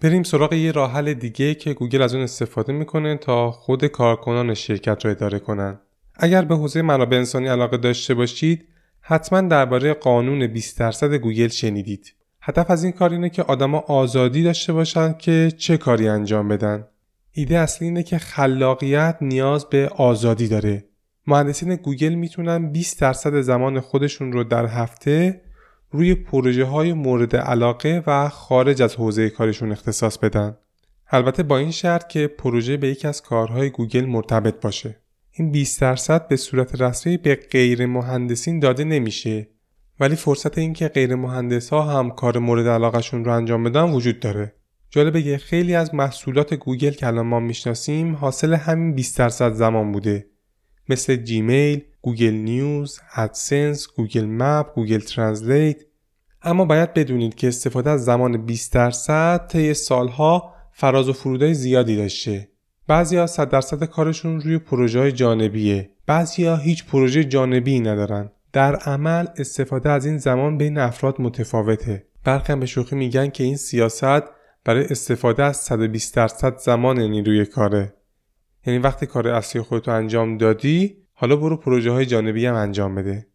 [0.02, 4.54] بریم سراغ یه راه حل دیگه که گوگل از اون استفاده می‌کنه تا خود کارکنان
[4.54, 5.80] شرکت رو اداره کنن.
[6.16, 8.68] اگر به حوزه منابع انسانی علاقه داشته باشید
[9.02, 12.14] حتما درباره قانون 20 درصد گوگل شنیدید.
[12.46, 16.88] هدف از این کار اینه که آدما آزادی داشته باشن که چه کاری انجام بدن
[17.32, 20.86] ایده اصلی اینه که خلاقیت نیاز به آزادی داره
[21.28, 25.42] مهندسین گوگل می‌تونن 20 درصد زمان خودشون رو در هفته
[25.92, 30.58] روی پروژه های مورد علاقه و خارج از حوزه کارشون اختصاص بدن.
[31.10, 34.96] البته با این شرط که پروژه به یکی از کارهای گوگل مرتبط باشه.
[35.32, 39.48] این 20 درصد به صورت رسمی به غیر مهندسین داده نمیشه
[40.00, 44.56] ولی فرصت اینکه غیر مهندس ها هم کار مورد علاقهشون رو انجام بدن وجود داره.
[44.90, 49.92] جالبه که خیلی از محصولات گوگل که الان ما می‌شناسیم حاصل همین 20 درصد زمان
[49.92, 50.26] بوده
[50.90, 55.78] مثل جیمیل، Google News، AdSense، Google Map، Google Translate
[56.42, 61.96] اما باید بدونید که استفاده از زمان 20 درصد طی سالها فراز و فرودهای زیادی
[61.96, 62.50] داشته.
[62.88, 65.90] بعضیا 100 درصد کارشون روی پروژه های جانبیه.
[66.06, 68.32] بعضیا هیچ پروژه جانبی ندارن.
[68.54, 72.06] در عمل استفاده از این زمان بین افراد متفاوته.
[72.24, 74.24] برخی به شوخی میگن که این سیاست
[74.66, 77.94] برای استفاده از 120 درصد زمان نیروی کاره.
[78.66, 83.28] یعنی وقتی کار اصلی خودتو انجام دادی حالا برو پروژه های جانبی هم انجام بده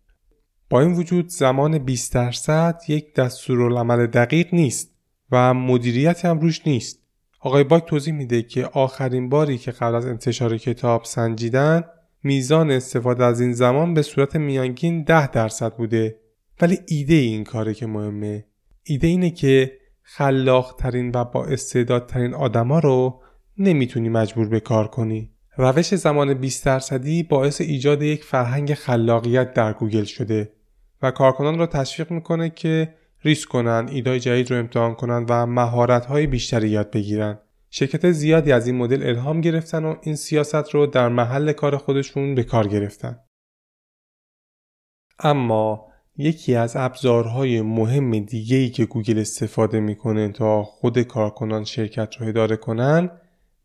[0.71, 4.91] با این وجود زمان 20 درصد یک دستورالعمل دقیق نیست
[5.31, 7.03] و مدیریت هم روش نیست
[7.41, 11.85] آقای باک توضیح میده که آخرین باری که قبل از انتشار کتاب سنجیدن
[12.23, 16.21] میزان استفاده از این زمان به صورت میانگین 10 درصد بوده.
[16.61, 18.45] ولی ایده این کاره که مهمه.
[18.85, 23.23] ایده اینه که خلاقترین و با استعدادترین آدما رو
[23.59, 25.31] نمی‌تونی مجبور به کار کنی.
[25.57, 30.53] روش زمان 20 درصدی باعث ایجاد یک فرهنگ خلاقیت در گوگل شده
[31.03, 32.95] و کارکنان را تشویق می‌کنه که
[33.25, 37.39] ریسک کنن، ایده‌های جدید رو امتحان کنن و مهارت های بیشتری یاد بگیرن.
[37.71, 42.35] شرکت‌های زیادی از این مدل الهام گرفتن و این سیاست رو در محل کار خودشون
[42.35, 43.19] به کار گرفتن.
[45.19, 52.29] اما یکی از ابزارهای مهم دیگه‌ای که گوگل استفاده می‌کنه تا خود کارکنان شرکت رو
[52.29, 53.11] اداره کنن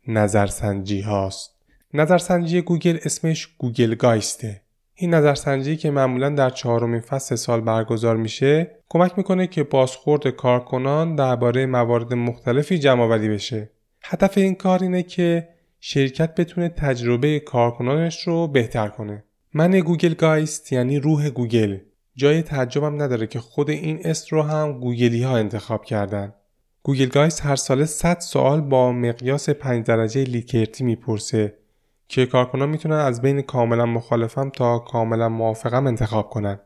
[0.08, 1.50] نظرسنجی هاست.
[1.94, 4.60] نظرسنجی گوگل اسمش Googlegeist ه.
[4.94, 11.14] این نظرسنجی که معمولا در چهارمین فصل سال برگزار میشه کمک می‌کنه که بازخورد کارکنان
[11.14, 13.70] درباره موارد مختلفی جمع بشه.
[14.06, 15.48] هدف این کار اینه که
[15.80, 19.24] شرکت بتونه تجربه کارکنانش رو بهتر کنه.
[19.54, 21.78] من Googlegeist یعنی روح گوگل.
[22.16, 26.34] جای تعجبم نداره که خود این اسم رو هم گوگلی ها انتخاب کردن.
[26.82, 31.58] Googlegeist هر ساله 100 سوال با مقیاس 5 درجه لیکرتی می‌پرسه
[32.08, 36.60] که کارکنان می‌تونن از بین کاملا مخالفم تا کاملا موافقم انتخاب کنن.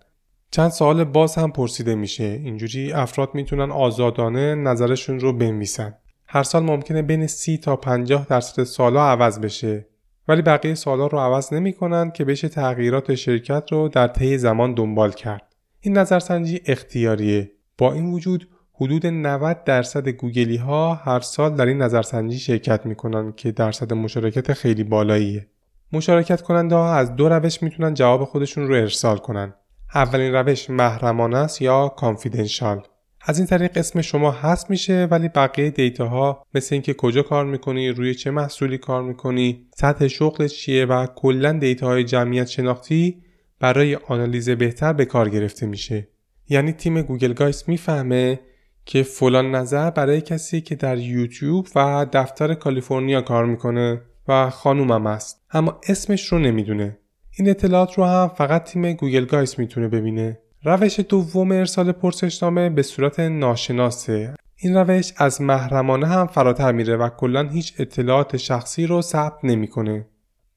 [0.50, 2.24] چند سوال باز هم پرسیده میشه.
[2.24, 5.94] اینجوری افراد می‌تونن آزادانه نظرشون رو بنویسن.
[6.30, 9.86] هر سال ممکنه بین 30 تا 50 درصد سوالا عوض بشه.
[10.28, 15.12] ولی بقیه سوالا رو عوض نمی‌کنن که بشه تغییرات شرکت رو در طی زمان دنبال
[15.12, 15.54] کرد.
[15.80, 17.50] این نظرسنجی اختیاریه.
[17.78, 23.32] با این وجود حدود 90 درصد گوگلی ها هر سال در این نظرسنجی شرکت می‌کنن
[23.32, 25.46] که درصد مشارکت خیلی بالاییه.
[25.92, 29.54] مشارکت کننده ها از دو روش می‌تونن جواب خودشون رو ارسال کنن.
[29.94, 32.82] اولین روش محرمانه است یا confidential.
[33.28, 37.44] از این طریق اسم شما هست میشه ولی بقیه دیتا ها مثل اینکه کجا کار
[37.44, 43.22] می‌کنی، روی چه محصولی کار می‌کنی، سطح شغلت چیه و کلا دیتا های جمعیت شناختی
[43.60, 46.08] برای آنالیز بهتر به کار گرفته میشه.
[46.48, 48.40] یعنی تیم Googlegeist می‌فهمه
[48.84, 54.90] که فلان نظر برای کسی که در یوتیوب و دفتر کالیفرنیا کار می‌کنه و خانوم
[54.90, 55.44] هم هست.
[55.50, 56.98] اما اسمش رو نمی‌دونه.
[57.38, 60.38] این اطلاعات رو هم فقط تیم Googlegeist می‌تونه ببینه.
[60.64, 67.08] روش دوم ارسال پرسشنامه به صورت ناشناسه این روش از محرمانه هم فراتر میره و
[67.08, 70.06] کلا هیچ اطلاعات شخصی رو ثبت نمی‌کنه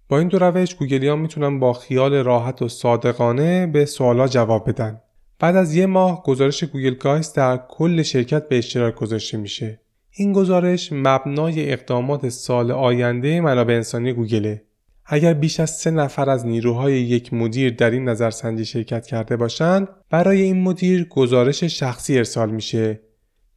[0.09, 5.01] با این دو روش گوگلیا می‌تونن با خیال راحت و صادقانه به سوالا جواب بدن
[5.39, 9.79] بعد از یه ماه گزارش Googlegeist در کل شرکت به اشتراک گذاشته میشه.
[10.11, 14.61] این گزارش مبنای اقدامات سال آینده منابع انسانی گوگله.
[15.05, 19.87] اگر بیش از سه نفر از نیروهای یک مدیر در این نظرسنجی شرکت کرده باشند
[20.09, 22.99] برای این مدیر گزارش شخصی ارسال میشه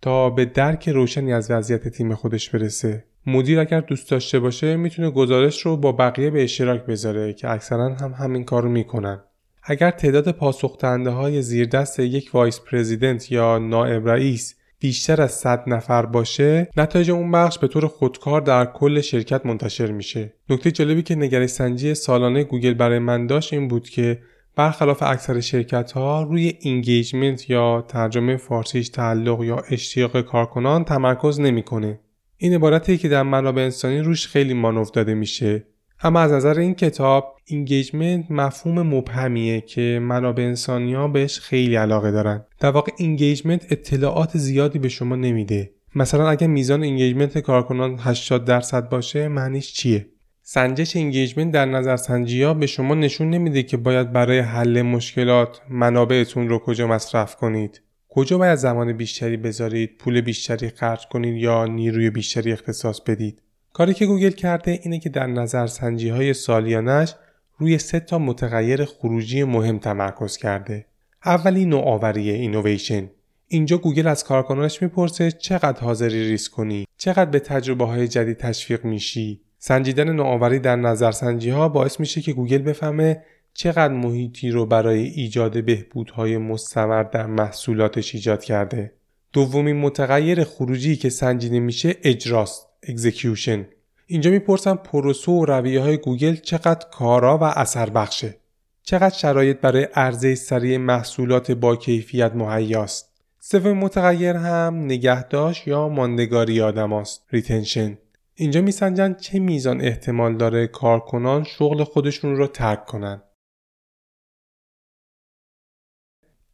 [0.02, 3.04] تا به درک روشنی از وضعیت تیم خودش برسه.
[3.26, 7.94] مدیر اگر دوست داشته باشه می‌تونه گزارش رو با بقیه به اشتراک بذاره که اکثرا
[7.94, 9.20] هم همین کار رو می‌کنن.
[9.62, 14.54] اگر تعداد پاسخ های زیر دست یک vice president یا نائب رئیس
[14.84, 19.92] بیشتر از 100 نفر باشه نتایج اون بخش به طور خودکار در کل شرکت منتشر
[19.92, 20.32] میشه.
[20.50, 24.18] نکته جالبی که نگرش سنجی سالانه گوگل برای من داشت این بود که
[24.56, 32.00] برخلاف اکثر شرکت ها روی engagement یا ترجمه فارسیش تعلق یا اشتیاق کارکنان تمرکز نمی‌کنه.
[32.36, 35.66] این عبارتیه که در منابع انسانی روش خیلی مانور داده میشه.
[36.04, 42.10] اما از نظر این کتاب engagement مفهوم مبهمیه که منابع انسانی ها بهش خیلی علاقه
[42.10, 42.44] دارن.
[42.60, 45.70] در واقع engagement اطلاعات زیادی به شما نمیده.
[45.94, 50.06] مثلا اگه میزان engagement کارکنان 80 درصد باشه معنیش چیه؟
[50.42, 56.48] سنجش engagement در نظرسنجی ها به شما نشون نمیده که باید برای حل مشکلات منابعتون
[56.48, 57.80] رو کجا مصرف کنید.
[58.08, 63.40] کجا باید زمان بیشتری بذارید پول بیشتری خرج کنید یا نیروی بیشتری اختصاص بدید؟
[63.74, 67.14] کاری که گوگل کرده اینه که در نظرسنجی های سالیانش
[67.58, 70.86] روی سه تا متغیر خروجی مهم تمرکز کرده.
[71.24, 73.10] اولی نوآوری اینویشن
[73.48, 78.84] اینجا گوگل از کارکنانش می‌پرسه چقدر حاضری ریسک کنی؟ چقدر به تجربه های جدید تشویق
[78.84, 83.22] میشی؟ سنجیدن نوآوری در نظرسنجی ها باعث میشه که گوگل بفهمه
[83.54, 88.92] چقدر محیطی رو برای ایجاد بهبودهای مستمر در محصولاتش ایجاد کرده.
[89.32, 92.73] دومین متغیر خروجی که سنجیده میشه اجراست.
[92.86, 93.64] Execution.
[94.06, 98.36] اینجا می‌پرسم پروسه و رویه های گوگل چقدر کارا و اثر بخشه؟
[98.82, 106.60] چقدر شرایط برای عرضه سریع محصولات با کیفیت مهیاست؟ سومین متغیر هم نگهداشت یا ماندگاری
[106.60, 107.98] آدم‌هاست retention
[108.34, 113.22] اینجا میسنجن چه میزان احتمال داره کارکنان شغل خودشون رو ترک کنن.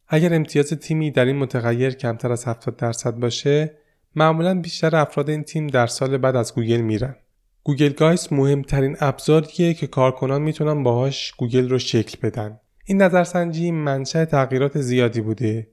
[0.07, 3.77] اگر امتیاز تیمی در این متغیر کمتر از 70 درصد باشه
[4.15, 7.15] معمولا بیشتر افراد این تیم در سال بعد از گوگل میرن.
[7.63, 12.59] Googlegeist مهمترین ابزاریه که کارکنان می‌تونن باهاش گوگل رو شکل بدن.
[12.85, 15.67] این نظرسنجی منشأ تغییرات زیادی بوده.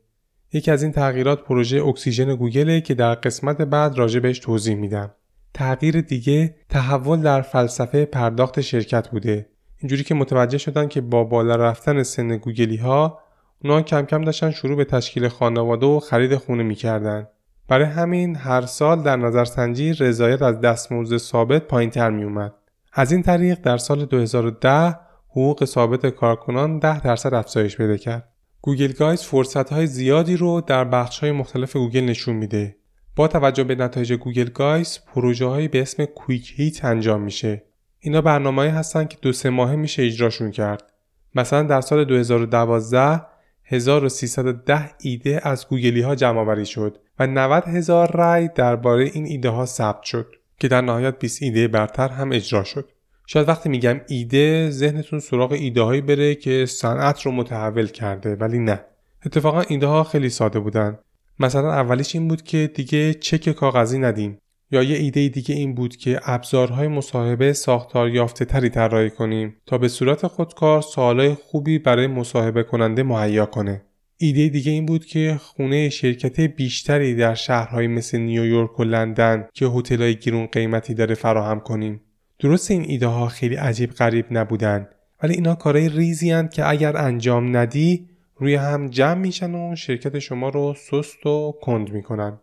[0.53, 5.11] یکی از این تغییرات پروژه اکسیژن گوگله که در قسمت بعد راجع بهش توضیح میدم.
[5.55, 9.47] تغییر دیگه تحول در فلسفه پرداخت شرکت بوده.
[9.78, 13.18] اینجوری که متوجه شدن که با بالا رفتن سن گوگلی ها
[13.64, 17.26] اونا کم کم داشتن شروع به تشکیل خانواده و خرید خونه می‌کردن.
[17.68, 22.54] برای همین هر سال در نظرسنجی رضایت از دستمزد ثابت پایینتر می اومد.
[22.92, 24.96] از این طریق در سال 2010
[25.30, 28.28] حقوق ثابت کارکنان 10 درصد افزایش پیدا کرد.
[28.61, 32.76] Googlegeist فرصت های زیادی رو در بخش های مختلف گوگل نشون میده.
[33.16, 37.62] با توجه به نتایج Googlegeist پروژه های به اسم quick hit انجام میشه.
[37.98, 40.92] اینا برنامه هستن که دو سه ماهه میشه اجراشون کرد.
[41.34, 43.22] مثلا در سال 2012
[43.64, 49.66] 1310 ایده از گوگلی ها جمع شد و 90 هزار رأی درباره این ایده ها
[49.66, 52.88] ثبت شد که در نهایت 20 ایده برتر هم اجرا شد.
[53.26, 58.58] شاید وقتی میگم ایده ذهنتون سراغ ایده هایی بره که صنعت رو متحول کرده ولی
[58.58, 58.80] نه.
[59.26, 60.98] اتفاقا ایده ها خیلی ساده بودن.
[61.38, 64.38] مثلا اولیش این بود که دیگه چک کاغذی ندیم
[64.70, 69.78] یا یه ایده دیگه این بود که ابزارهای مصاحبه ساختار یافته تری طراحی کنیم تا
[69.78, 73.82] به صورت خودکار سوالای خوبی برای مصاحبه کننده مهیا کنه.
[74.20, 79.66] ایده دیگه این بود که خونه شرکت بیشتری در شهرهای مثل نیویورک و لندن که
[79.66, 82.00] هتل‌های گیرون قیمتی داره فراهم کنیم.
[82.38, 84.88] درست این ایده ها خیلی عجیب غریب نبودن
[85.22, 90.48] ولی اینا کارهای ریزی که اگر انجام ندی روی هم جمع میشن و شرکت شما
[90.48, 92.40] رو سست و کند می‌کنن.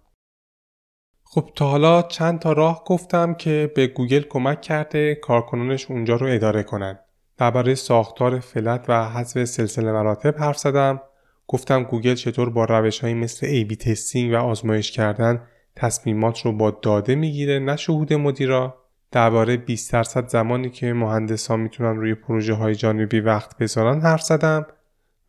[1.23, 6.27] خب تا حالا چند تا راه گفتم که به گوگل کمک کرده کارکنانش اونجا رو
[6.27, 6.99] اداره کنن.
[7.37, 11.01] درباره ساختار flat و حذف سلسله مراتب حرف زدم.
[11.47, 15.41] گفتم گوگل چطور با روش های مثل A/B testing و آزمایش کردن
[15.75, 18.81] تصمیمات رو با داده می‌گیره نه شهود مدیرا.
[19.11, 24.65] درباره 20 درصد زمانی که مهندسان می‌تونن روی پروژه های جانبی وقت بذارن حرف زدم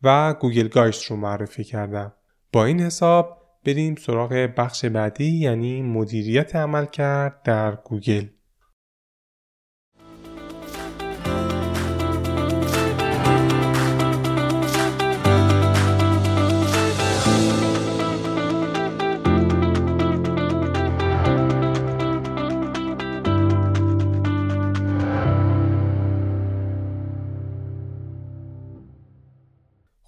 [0.03, 2.13] و Googlegeist رو معرفی کردم.
[2.53, 8.25] با این حساب بریم سراغ بخش بعدی یعنی مدیریت عمل کرد در گوگل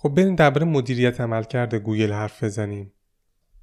[0.09, 2.93] خب بریم درباره مدیریت عملکرد گوگل حرف بزنیم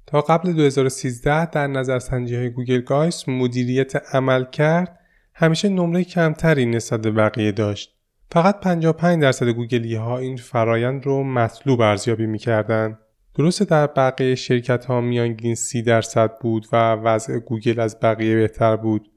[0.05, 4.99] تا قبل 2013 در نظرسنجی های Googlegeist مدیریت عملکرد
[5.33, 7.97] همیشه نمره کمتری نسبت به بقیه داشت.
[8.31, 12.97] فقط 55 درصد گوگلی ها این فرایند رو مطلوب ارزیابی می‌کردن.
[13.35, 18.75] درسته در بقیه شرکت ها میانگین 30 درصد بود و وضع گوگل از بقیه بهتر
[18.75, 19.11] بود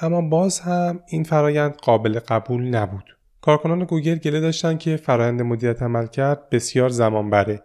[0.00, 5.82] اما باز هم این فرایند قابل قبول نبود کارکنان گوگل گله داشتن که فرایند مدیریت
[5.82, 7.62] عملکرد بسیار زمان بره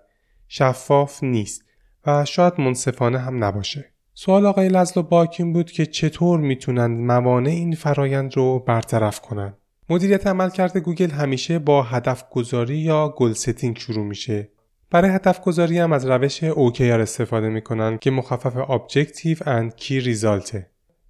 [0.47, 1.63] شفاف نیست
[2.07, 3.85] و شاید منصفانه هم نباشه.
[4.13, 9.57] سوال آقای لزلو باک این بود که چطور می‌تونند موانع این فرایند رو برطرف کنند
[9.89, 14.49] مدیریت عملکرد گوگل همیشه با هدف گذاری یا goal setting شروع میشه.
[14.91, 20.57] برای هدف گذاری هم از روش OKR استفاده می‌کنن که مخفف Objective and Key Result.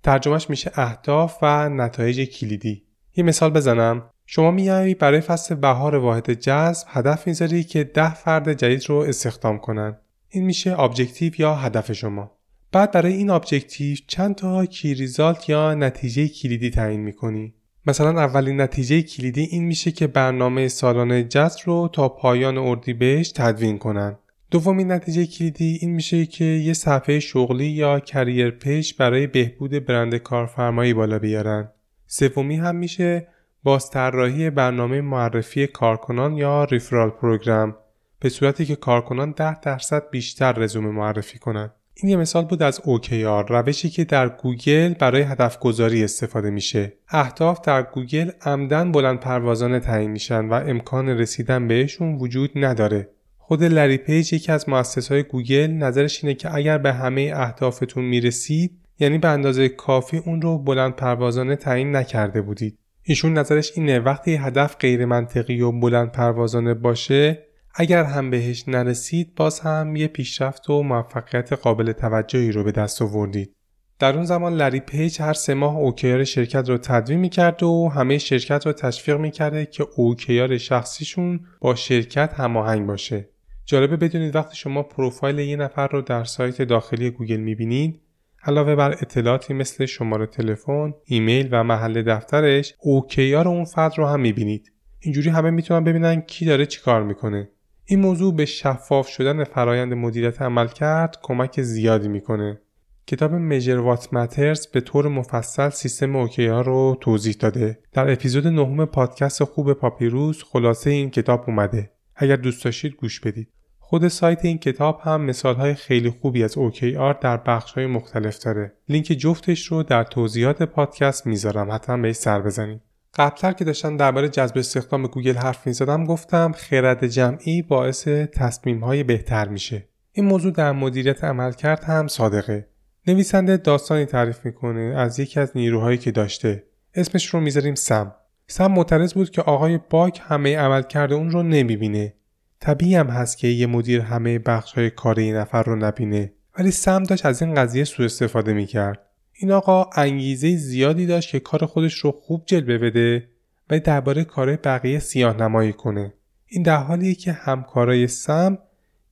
[0.04, 2.84] ترجمهش میشه اهداف و نتایج کلیدی.
[3.16, 4.10] یه مثال بزنم.
[4.26, 9.58] شما میایی برای فصل بهار واحد جذب هدف می‌ذاری که ده فرد جدید رو استخدام
[9.58, 9.98] کنن.
[10.30, 12.32] این میشه objective یا هدف شما.
[12.72, 17.54] بعد برای این objective چند تا key result یا نتیجه کلیدی تعیین می‌کنی.
[17.88, 23.78] مثلا اولین نتیجه کلیدی این میشه که برنامه سالانه جذب رو تا پایان اردیبهشت تدوین
[23.78, 24.18] کنن.
[24.52, 30.16] دومین نتیجه کلیدی این میشه که یه صفحه شغلی یا career page برای بهبود برند
[30.16, 31.72] کارفرمایی بالا بیارن.
[32.08, 33.28] سومی هم میشه
[33.66, 37.76] بازطراحی برنامه معرفی کارکنان یا referral program
[38.20, 41.72] به صورتی که کارکنان 10 درصد بیشتر رزومه معرفی کنند.
[41.94, 46.94] این یه مثال بود از OKR روشی که در گوگل برای هدف گذاری استفاده میشه.
[47.10, 53.10] اهداف در گوگل عمداً بلند پروازانه تعیین میشن و امکان رسیدن بهشون وجود نداره.
[53.38, 54.66] خود لری پیج یکی از
[55.10, 60.42] های گوگل نظرش اینه که اگر به همه اهدافتون می‌رسید یعنی به اندازه کافی اون
[60.42, 62.78] رو بلند پروازانه تعیین نکرده بودید.
[63.08, 67.46] ایشون نظرش اینه وقتی هدف غیر منطقی و بلند پروازانه باشه
[67.76, 73.02] اگر هم بهش نرسید باز هم یه پیشرفت و موفقیت قابل توجهی رو به دست
[73.02, 73.56] آوردید.
[74.00, 78.18] در اون زمان لری پیج هر سه ماه OKR شرکت رو تدوین می‌کرد و همه
[78.18, 83.30] شرکت رو تشویق می‌کرده که OKR شخصیشون با شرکت هماهنگ باشه.
[83.66, 88.02] جالبه بدونید وقتی شما پروفایل یه نفر رو در سایت داخلی گوگل می‌بینید
[88.48, 94.20] علاوه بر اطلاعاتی مثل شماره تلفن، ایمیل و محل دفترش، OKR اون فرد رو هم
[94.20, 94.72] می‌بینید.
[95.00, 97.50] اینجوری همه می‌تونن ببینن کی داره چیکار می‌کنه.
[97.86, 102.62] این موضوع به شفاف شدن فرایند مدیریت عمل کرد کمک زیادی می‌کنه.
[103.08, 107.80] کتاب میجر وات ماترز به طور مفصل سیستم اوکیار رو توضیح داده.
[107.94, 111.92] در اپیزود نهم پادکست خوب پاپیروس خلاصه این کتاب اومده.
[112.16, 113.48] اگر دوست داشتید گوش بدید.
[113.88, 118.74] خود سایت این کتاب هم مثالهای خیلی خوبی از OKR در بخشهای مختلف داره.
[118.90, 122.82] لینک جفتش رو در توضیحات پادکست می‌ذارم حتما بهش سر بزنید.
[123.14, 129.48] قبلتر که داشتم درباره جذب استخدام گوگل حرف می‌زدم گفتم خرد جمعی باعث تصمیمهای بهتر
[129.48, 129.88] میشه.
[130.12, 132.68] این موضوع در مدیریت عملکرد هم صادقه.
[133.08, 136.64] نویسنده داستانی تعریف می‌کنه از یکی از نیروهایی که داشته.
[136.96, 138.16] اسمش رو می‌ذاریم سم.
[138.48, 142.14] سم معترض بود که آقای باک همه عملکرد اون رو نمی‌بینه
[142.60, 146.34] طبیعی هم هست که یه مدیر همه بخش های کار این نفر رو نبینه.
[146.58, 149.00] ولی سم داشت از این قضیه سوء استفاده می‌کرد.
[149.34, 153.30] این آقا انگیزه زیادی داشت که کار خودش رو خوب جلوه بده
[153.70, 156.14] و درباره کار بقیه سیاه نمایی کنه.
[156.48, 158.58] این در حالیه که همکارای سم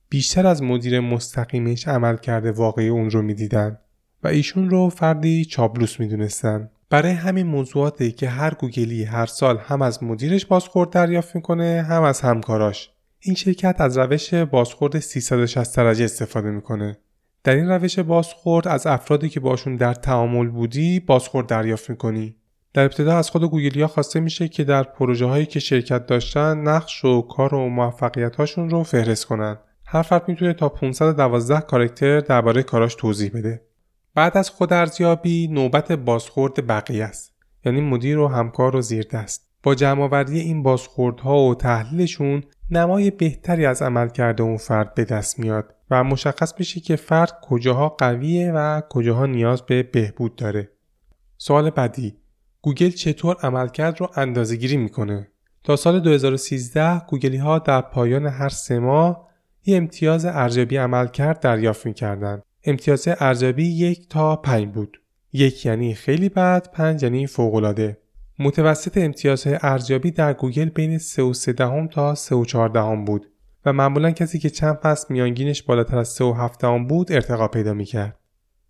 [0.08, 3.78] بیشتر از مدیر مستقیمش عمل کرده واقعی اون رو می‌دیدن
[4.22, 6.70] و ایشون رو فردی چابلوس می‌دونستن.
[6.90, 12.02] برای همین موضوعاتی که هر گوگلی هر سال هم از مدیرش بازخورد دریافت می‌کنه هم
[12.02, 12.90] از همکاراش.
[13.26, 16.98] این شرکت از روش بازخورد 360 درجه استفاده می‌کنه.
[17.44, 22.36] در این روش بازخورد از افرادی که باشون در تعامل بودی بازخورد دریافت می‌کنی.
[22.74, 27.04] در ابتدا از خود گوگلیا خواسته میشه که در پروژه هایی که شرکت داشتن نقش
[27.04, 29.58] و کار و موفقیت هاشون رو فهرست کنن.
[29.86, 33.62] هر فرد می‌تونه تا 512 کارکتر درباره کاراش توضیح بده.
[34.14, 37.34] بعد از خود ارزیابی نوبت بازخورد بقیه است.
[37.64, 39.48] یعنی مدیر و همکار و زیر دست.
[39.62, 45.38] با جمعآوری این بازخوردها و تحلیلشون نمای بهتری از عمل کرده اون فرد به دست
[45.38, 50.70] میاد و مشخص میشه که فرد کجاها قویه و کجاها نیاز به بهبود داره.
[51.38, 52.16] سوال بعدی
[52.62, 55.28] گوگل چطور عملکرد رو اندازه گیری می‌کنه؟
[55.64, 59.28] تا سال 2013 گوگلی ها در پایان هر سه ماه
[59.64, 62.42] یه امتیاز ارزیابی عملکرد دریافت می‌کردن.
[62.64, 65.00] امتیاز ارزیابی یک تا پنج بود.
[65.32, 67.98] یک یعنی خیلی بد، پنج یعنی فوقالعاده.
[68.38, 73.04] متوسط امتیازهای ارزیابی در گوگل بین 3 و 3 دهم تا 3 و 4 دهم
[73.04, 73.26] بود
[73.66, 77.48] و معمولا کسی که چند فصل میانگینش بالاتر از 3 و 7 دهم بود ارتقا
[77.48, 78.18] پیدا می‌کرد.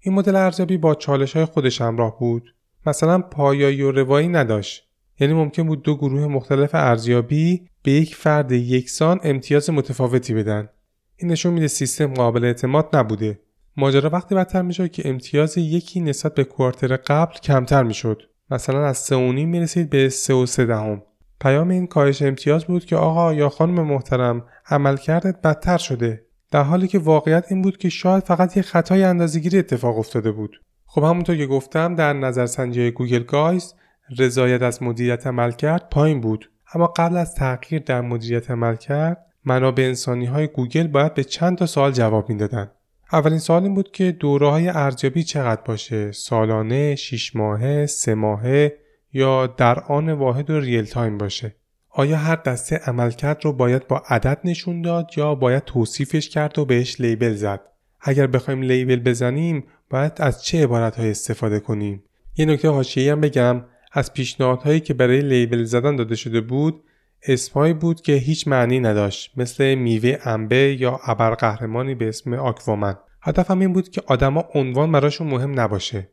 [0.01, 2.55] این مدل ارزیابی با چالش های خودش همراه بود.
[2.87, 4.89] مثلا پایایی و روایی نداشت.
[5.21, 10.69] یعنی ممکن بود دو گروه مختلف ارزیابی به یک فرد یکسان امتیاز متفاوتی بدن.
[11.17, 13.41] این نشون میده سیستم قابل اعتماد نبوده.
[13.77, 18.23] ماجرا وقتی بدتر می‌شد که امتیاز یکی نسبت به کوارتر قبل کمتر می‌شد.
[18.51, 21.03] مثلا از سه می می‌رسید به سه و سه دهم.
[21.41, 26.25] پیام این کاهش امتیاز بود که آقا یا خانم محترم عملکردت بدتر شده.
[26.51, 30.61] در حالی که واقعیت این بود که شاید فقط یه خطای اندازه‌گیری اتفاق افتاده بود.
[30.87, 33.75] خب همونطور که گفتم در نظرسنجی Googlegeist
[34.19, 36.51] رضایت از مدیریت عملکرد پایین بود.
[36.75, 41.67] اما قبل از تغییر در مدیریت عملکرد منابع انسانی های گوگل باید به چند تا
[41.67, 42.71] سوال جواب می‌دادن.
[43.13, 48.79] اولین سوال این بود که دوره های ارزیابی چقدر باشه؟ سالانه، شیش ماهه، سه ماهه
[49.13, 51.55] یا در آن واحد و real time باشه؟
[51.91, 56.65] آیا هر دسته عملکرد رو باید با عدد نشون داد یا باید توصیفش کرد و
[56.65, 57.61] بهش label زد؟
[58.01, 62.03] اگر بخوایم label بزنیم باید از چه عبارتهایی استفاده کنیم؟
[62.37, 63.65] یه نکته حاشیه‌ای هم بگم.
[63.93, 66.85] از پیشنهادهایی که برای label زدن داده شده بود
[67.29, 73.45] اسمهایی بود که هیچ معنی نداشت مثل میوه انبه یا ابرقهرمانی به اسم آکوامن هدف
[73.45, 76.09] هم این بود که آدما عنوان براشون مهم نباشه.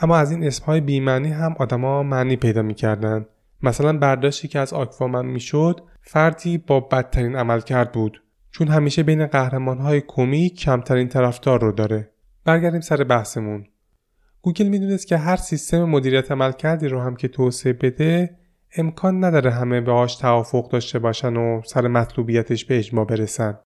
[0.00, 3.26] اما از این اسمهای بیمعنی هم آدما معنی پیدا می‌کردن.
[3.62, 9.26] مثلا برداشتی که از آکوامن می‌شد فردی با بدترین عمل کرد بود چون همیشه بین
[9.26, 12.10] قهرمانهای کمیک کمترین طرفدار رو داره.
[12.44, 13.66] برگردیم سر بحثمون.
[14.42, 18.36] گوگل می‌دونست که هر سیستم مدیریت عملکردی رو هم که توسعه بده
[18.76, 23.58] امکان نداره همه باهاش توافق داشته باشن و سر مطلوبیتش به اجماع برسن.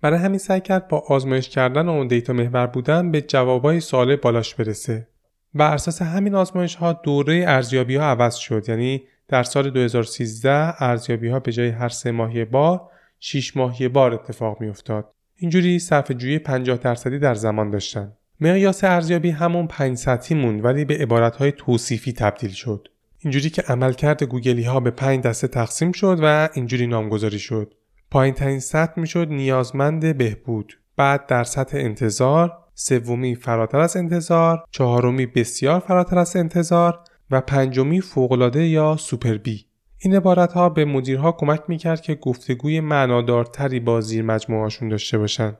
[0.00, 4.54] برای همین سعی کرد با آزمایش کردن و دیتا محور بودن به جوابای سوال بالاش
[4.54, 5.08] برسه.
[5.54, 11.28] بر اساس همین آزمایش ها دوره ارزیابی ها عوض شد یعنی در سال 2013 ارزیابی
[11.28, 15.12] ها به جای هر سه ماهی بار 6 ماهی بار اتفاق می افتاد.
[15.36, 18.12] اینجوری صرف جویی 50 درصدی در زمان داشتن.
[18.40, 22.88] مقیاس ارزیابی همون 5 سطحی موند ولی به عبارتهای توصیفی تبدیل شد.
[23.18, 27.74] اینجوری که عملکرد گوگلی ها به 5 دسته تقسیم شد و اینجوری نامگذاری شد.
[28.10, 30.78] پایین ترین سطح می‌شد نیازمند بهبود.
[30.96, 38.00] بعد در سطح انتظار، سومی فراتر از انتظار، چهارمی بسیار فراتر از انتظار و پنجمی
[38.00, 39.66] فوقالعاده یا سوپر بی.
[39.98, 45.58] این عبارت ها به مدیرها کمک می‌کرد که گفتگوی معنادارتری با زیر مجموعهاشون داشته باشند.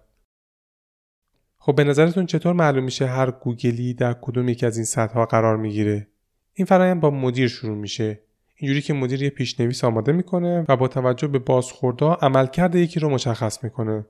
[1.66, 5.56] خب به نظرتون چطور معلوم میشه هر گوگلی در کدوم یکی از این سطح قرار
[5.56, 6.06] می‌گیره؟
[6.54, 8.20] این فرایند با مدیر شروع میشه.
[8.56, 13.10] اینجوری که مدیر یه پیشنویس آماده می‌کنه و با توجه به بازخوردها عملکرد یکی رو
[13.10, 14.06] مشخص می‌کنه.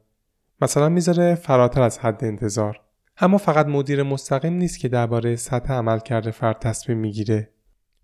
[0.60, 2.80] مثلا می‌ذاره فراتر از حد انتظار.
[3.18, 7.50] اما فقط مدیر مستقیم نیست که درباره سطح عملکرد فرد تصمیم می‌گیره.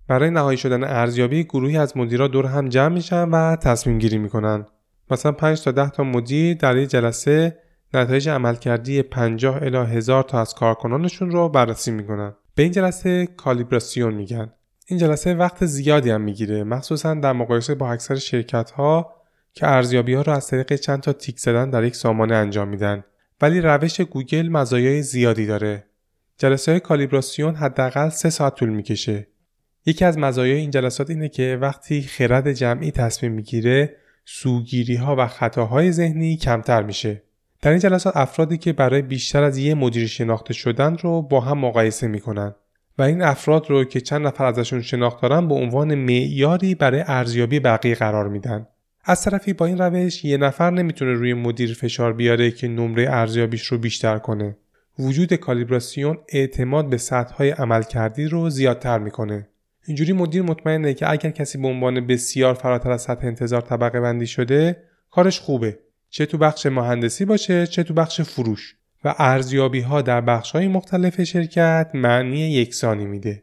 [0.09, 4.67] برای نهایی شدن ارزیابی گروهی از مدیرا دور هم جمع میشن و تصمیم گیری می‌کنن.
[5.11, 7.59] مثلا 5 تا 10 تا مدیر در یک جلسه
[7.95, 12.35] نتایج عملکردی 50 الی 1000 تا از کارکنانشون رو بررسی می‌کنن.
[12.55, 14.53] به این جلسه کالیبراسیون میگن.
[14.87, 19.15] این جلسه وقت زیادی هم می‌گیره مخصوصا در مقایسه با اکثر شرکت ها
[19.53, 23.05] که ارزیابی ها رو از طریق چند تا تیک زدن در یک سامانه انجام میدن.
[23.41, 25.85] ولی روش گوگل مزایای زیادی داره.
[26.39, 29.27] جلسه های کالیبراسیون حداقل سه ساعت طول می‌کشه.
[29.87, 35.27] یکی از مزایای این جلسات اینه که وقتی خرد جمعی تصمیم می‌گیره سوگیری ها و
[35.27, 37.23] خطاهای ذهنی کمتر میشه.
[37.63, 41.59] در این جلسات افرادی که برای بیشتر از یه مدیر شناخته شدن رو با هم
[41.59, 42.55] مقایسه می‌کنن
[42.99, 47.61] و این افراد رو که چند نفر ازشون شناخت دارن به عنوان معیاری برای ارزیابی
[47.61, 48.67] بقیه قرار میدن.
[49.05, 53.67] از طرفی با این روش یه نفر نمی‌تونه روی مدیر فشار بیاره که نمره ارزیابیش
[53.67, 54.57] رو بیشتر کنه.
[54.99, 59.49] وجود کالیبراسیون اعتماد به سطح عملکردی رو زیادتر می‌کنه.
[59.87, 64.27] اینجوری مدیر مطمئنه که اگر کسی به عنوان بسیار فراتر از سطح انتظار طبقه بندی
[64.27, 64.77] شده
[65.11, 65.79] کارش خوبه.
[66.15, 68.77] چه تو بخش مهندسی باشه چه تو بخش فروش.
[69.05, 73.43] و ارزیابی ها در بخش های مختلف شرکت معنی یکسانی میده.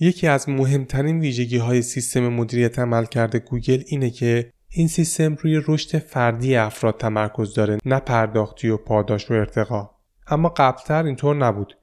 [0.00, 5.98] یکی از مهمترین ویژگی های سیستم مدیریت عملکرد گوگل اینه که این سیستم روی رشد
[5.98, 9.90] فردی افراد تمرکز داره نه پرداختی و پاداش و ارتقا.
[10.26, 11.76] اما قبلتر اینطور نبود.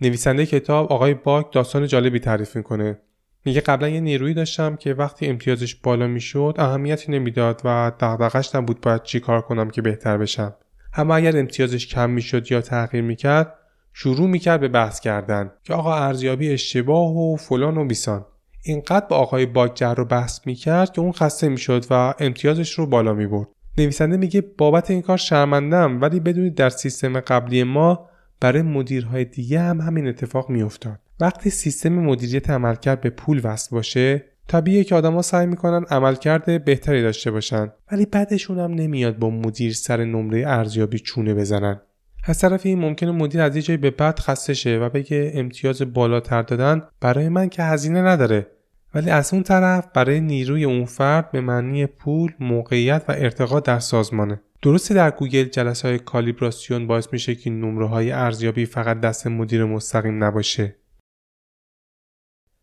[0.00, 2.98] نویسنده کتاب آقای باک داستان جالبی تعریف می‌کنه.
[3.44, 8.80] میگه قبلا یه نیرویی داشتم که وقتی امتیازش بالا می‌شد اهمیتی نمی‌داد و دغدغش نبود
[8.80, 10.54] باید چی کار کنم که بهتر بشم.
[10.94, 13.54] اما اگر امتیازش کم می‌شد یا تغییر می‌کرد
[13.92, 18.26] شروع می‌کرد به بحث کردن که آقا ارزیابی اشتباه و فلان و بیسان.
[18.62, 22.86] اینقدر با آقای باگ جر رو بحث می‌کرد که اون خسته می‌شد و امتیازش رو
[22.86, 23.48] بالا می‌برد.
[23.78, 28.08] نویسنده میگه بابت این کار شرمندم ولی بدونید در سیستم قبلی ما
[28.40, 30.98] برای مدیرهای دیگه هم همین اتفاق میافتاد.
[31.20, 37.02] وقتی سیستم مدیریت عملکرد به پول وصل باشه طبیعیه که آدما سعی می‌کنن عملکرد بهتری
[37.02, 41.80] داشته باشن ولی بعدشون هم نمیاد با مدیر سر نمره ارزیابی چونه بزنن
[42.26, 45.82] از طرف این ممکنه مدیر از یه جایی به بعد خسته شه و بگه امتیاز
[45.82, 48.46] بالاتر دادن برای من که هزینه نداره
[48.94, 53.78] ولی از اون طرف برای نیروی اون فرد به معنی پول، موقعیت و ارتقا در
[53.78, 54.40] سازمانه.
[54.62, 59.64] درسته در گوگل جلسه های کالیبراسیون باعث میشه که نمره های ارزیابی فقط دست مدیر
[59.64, 60.76] مستقیم نباشه.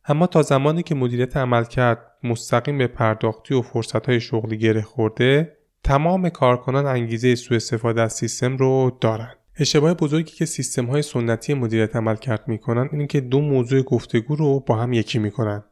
[0.05, 4.81] اما تا زمانی که مدیریت عمل کرد مستقیم به پرداختی و فرصت های شغلی گره
[4.81, 11.01] خورده تمام کارکنان انگیزه سوء استفاده از سیستم رو دارند اشتباه بزرگی که سیستم های
[11.01, 15.63] سنتی مدیریت عملکرد می‌کنن اینه که دو موضوع گفتگو رو با هم یکی می‌کنن.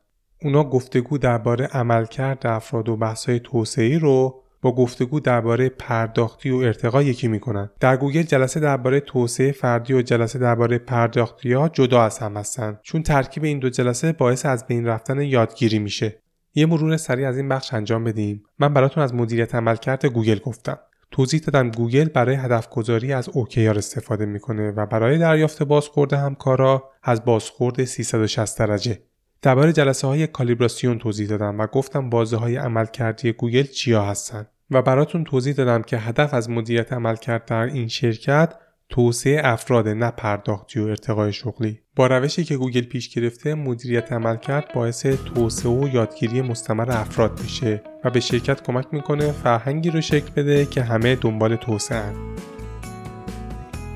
[0.44, 7.02] اونا گفتگو درباره عملکرد افراد و بحث‌های توسعه‌ای رو با گفتگو درباره پرداختی و ارتقا
[7.02, 7.70] یکی می‌کنن.
[7.80, 12.80] در گوگل جلسه درباره توسعه فردی و جلسه درباره پرداختی ها جدا از هم هستن
[12.84, 16.20] چون ترکیب این دو جلسه باعث از بین رفتن یادگیری میشه.
[16.56, 18.44] یه مرور سریع از این بخش انجام بدیم.
[18.60, 20.78] من براتون از مدیریت عملکرد گوگل گفتم.
[21.12, 26.90] توضیح دادم گوگل برای هدف گذاری از OKR استفاده می‌کنه و برای دریافت بازخورد همکارا
[27.04, 29.00] از بازخورد 360 درجه.
[29.42, 34.82] درباره جلسه های کالیبراسیون توضیح دادم و گفتم بازه های عملکردی گوگل چیا هستن و
[34.82, 38.54] براتون توضیح دادم که هدف از مدیریت عملکرد در این شرکت
[38.90, 41.80] توسعه افراد نه پرداختی و ارتقای شغلی.
[41.96, 47.84] با روشی که گوگل پیش گرفته مدیریت عملکرد باعث توسعه و یادگیری مستمر افراد میشه
[48.04, 52.14] و به شرکت کمک می‌کنه فرهنگی رو شکل بده که همه دنبال توسعه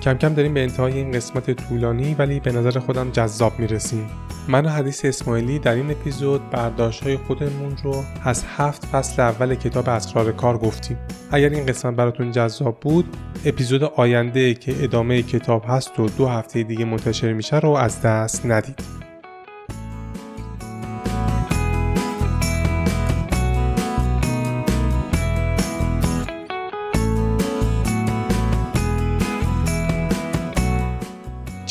[0.03, 4.09] کم کم داریم به انتهای این قسمت طولانی ولی به نظر خودم جذاب می‌رسیم.
[4.47, 9.55] من و حدیث اسماعیلی در این اپیزود برداشت های خودمون رو از هفت فصل اول
[9.55, 10.97] کتاب اسرار کار گفتیم.
[11.31, 16.63] اگر این قسمت براتون جذاب بود اپیزود آینده که ادامه کتاب هست و دو هفته
[16.63, 19.02] دیگه منتشر میشه رو از دست ندید.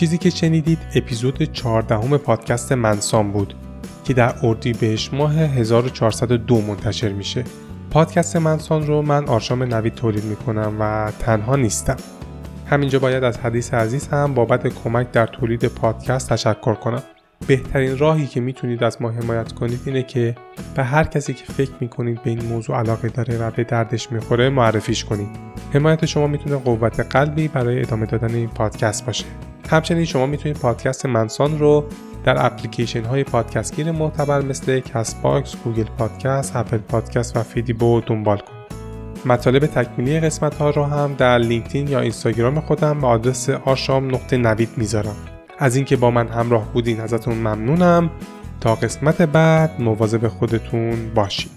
[0.03, 3.55] چیزی که شنیدید اپیزود 14 پادکست منسان بود
[4.05, 4.35] که در
[4.81, 7.45] بهش ماه 1402 منتشر میشه.
[7.91, 11.97] پادکست منسان رو من آرشام نوید تولید می‌کنم و تنها نیستم.
[12.67, 17.03] همینجا باید از حدیث عزیز هم بابت کمک در تولید پادکست تشکر کنم.
[17.47, 20.37] بهترین راهی که می‌تونید از ما حمایت کنید اینه که
[20.75, 24.49] به هر کسی که فکر می‌کنید به این موضوع علاقه داره و به دردش می‌خوره
[24.49, 25.29] معرفیش کنید.
[25.75, 29.25] حمایت شما می‌تونه قوت قلبی برای ادامه دادن این پادکست باشه.
[29.71, 31.85] همچنین شما می‌تونید پادکست منسان رو
[32.25, 35.23] در اپلیکیشن های پادکستگیر معتبر مثل کست
[35.65, 38.63] گوگل پادکست، اپل پادکست و فیدیبو دنبال کنید.
[39.27, 44.37] مطالب تکمیلی قسمت ها رو هم در لینکدین یا اینستاگرام خودم به آدرس آشام نقطه
[44.37, 45.17] نوید می‌ذارم.
[45.59, 48.11] از اینکه با من همراه بودین ازتون ممنونم
[48.61, 51.51] تا قسمت بعد مواظب خودتون باشید.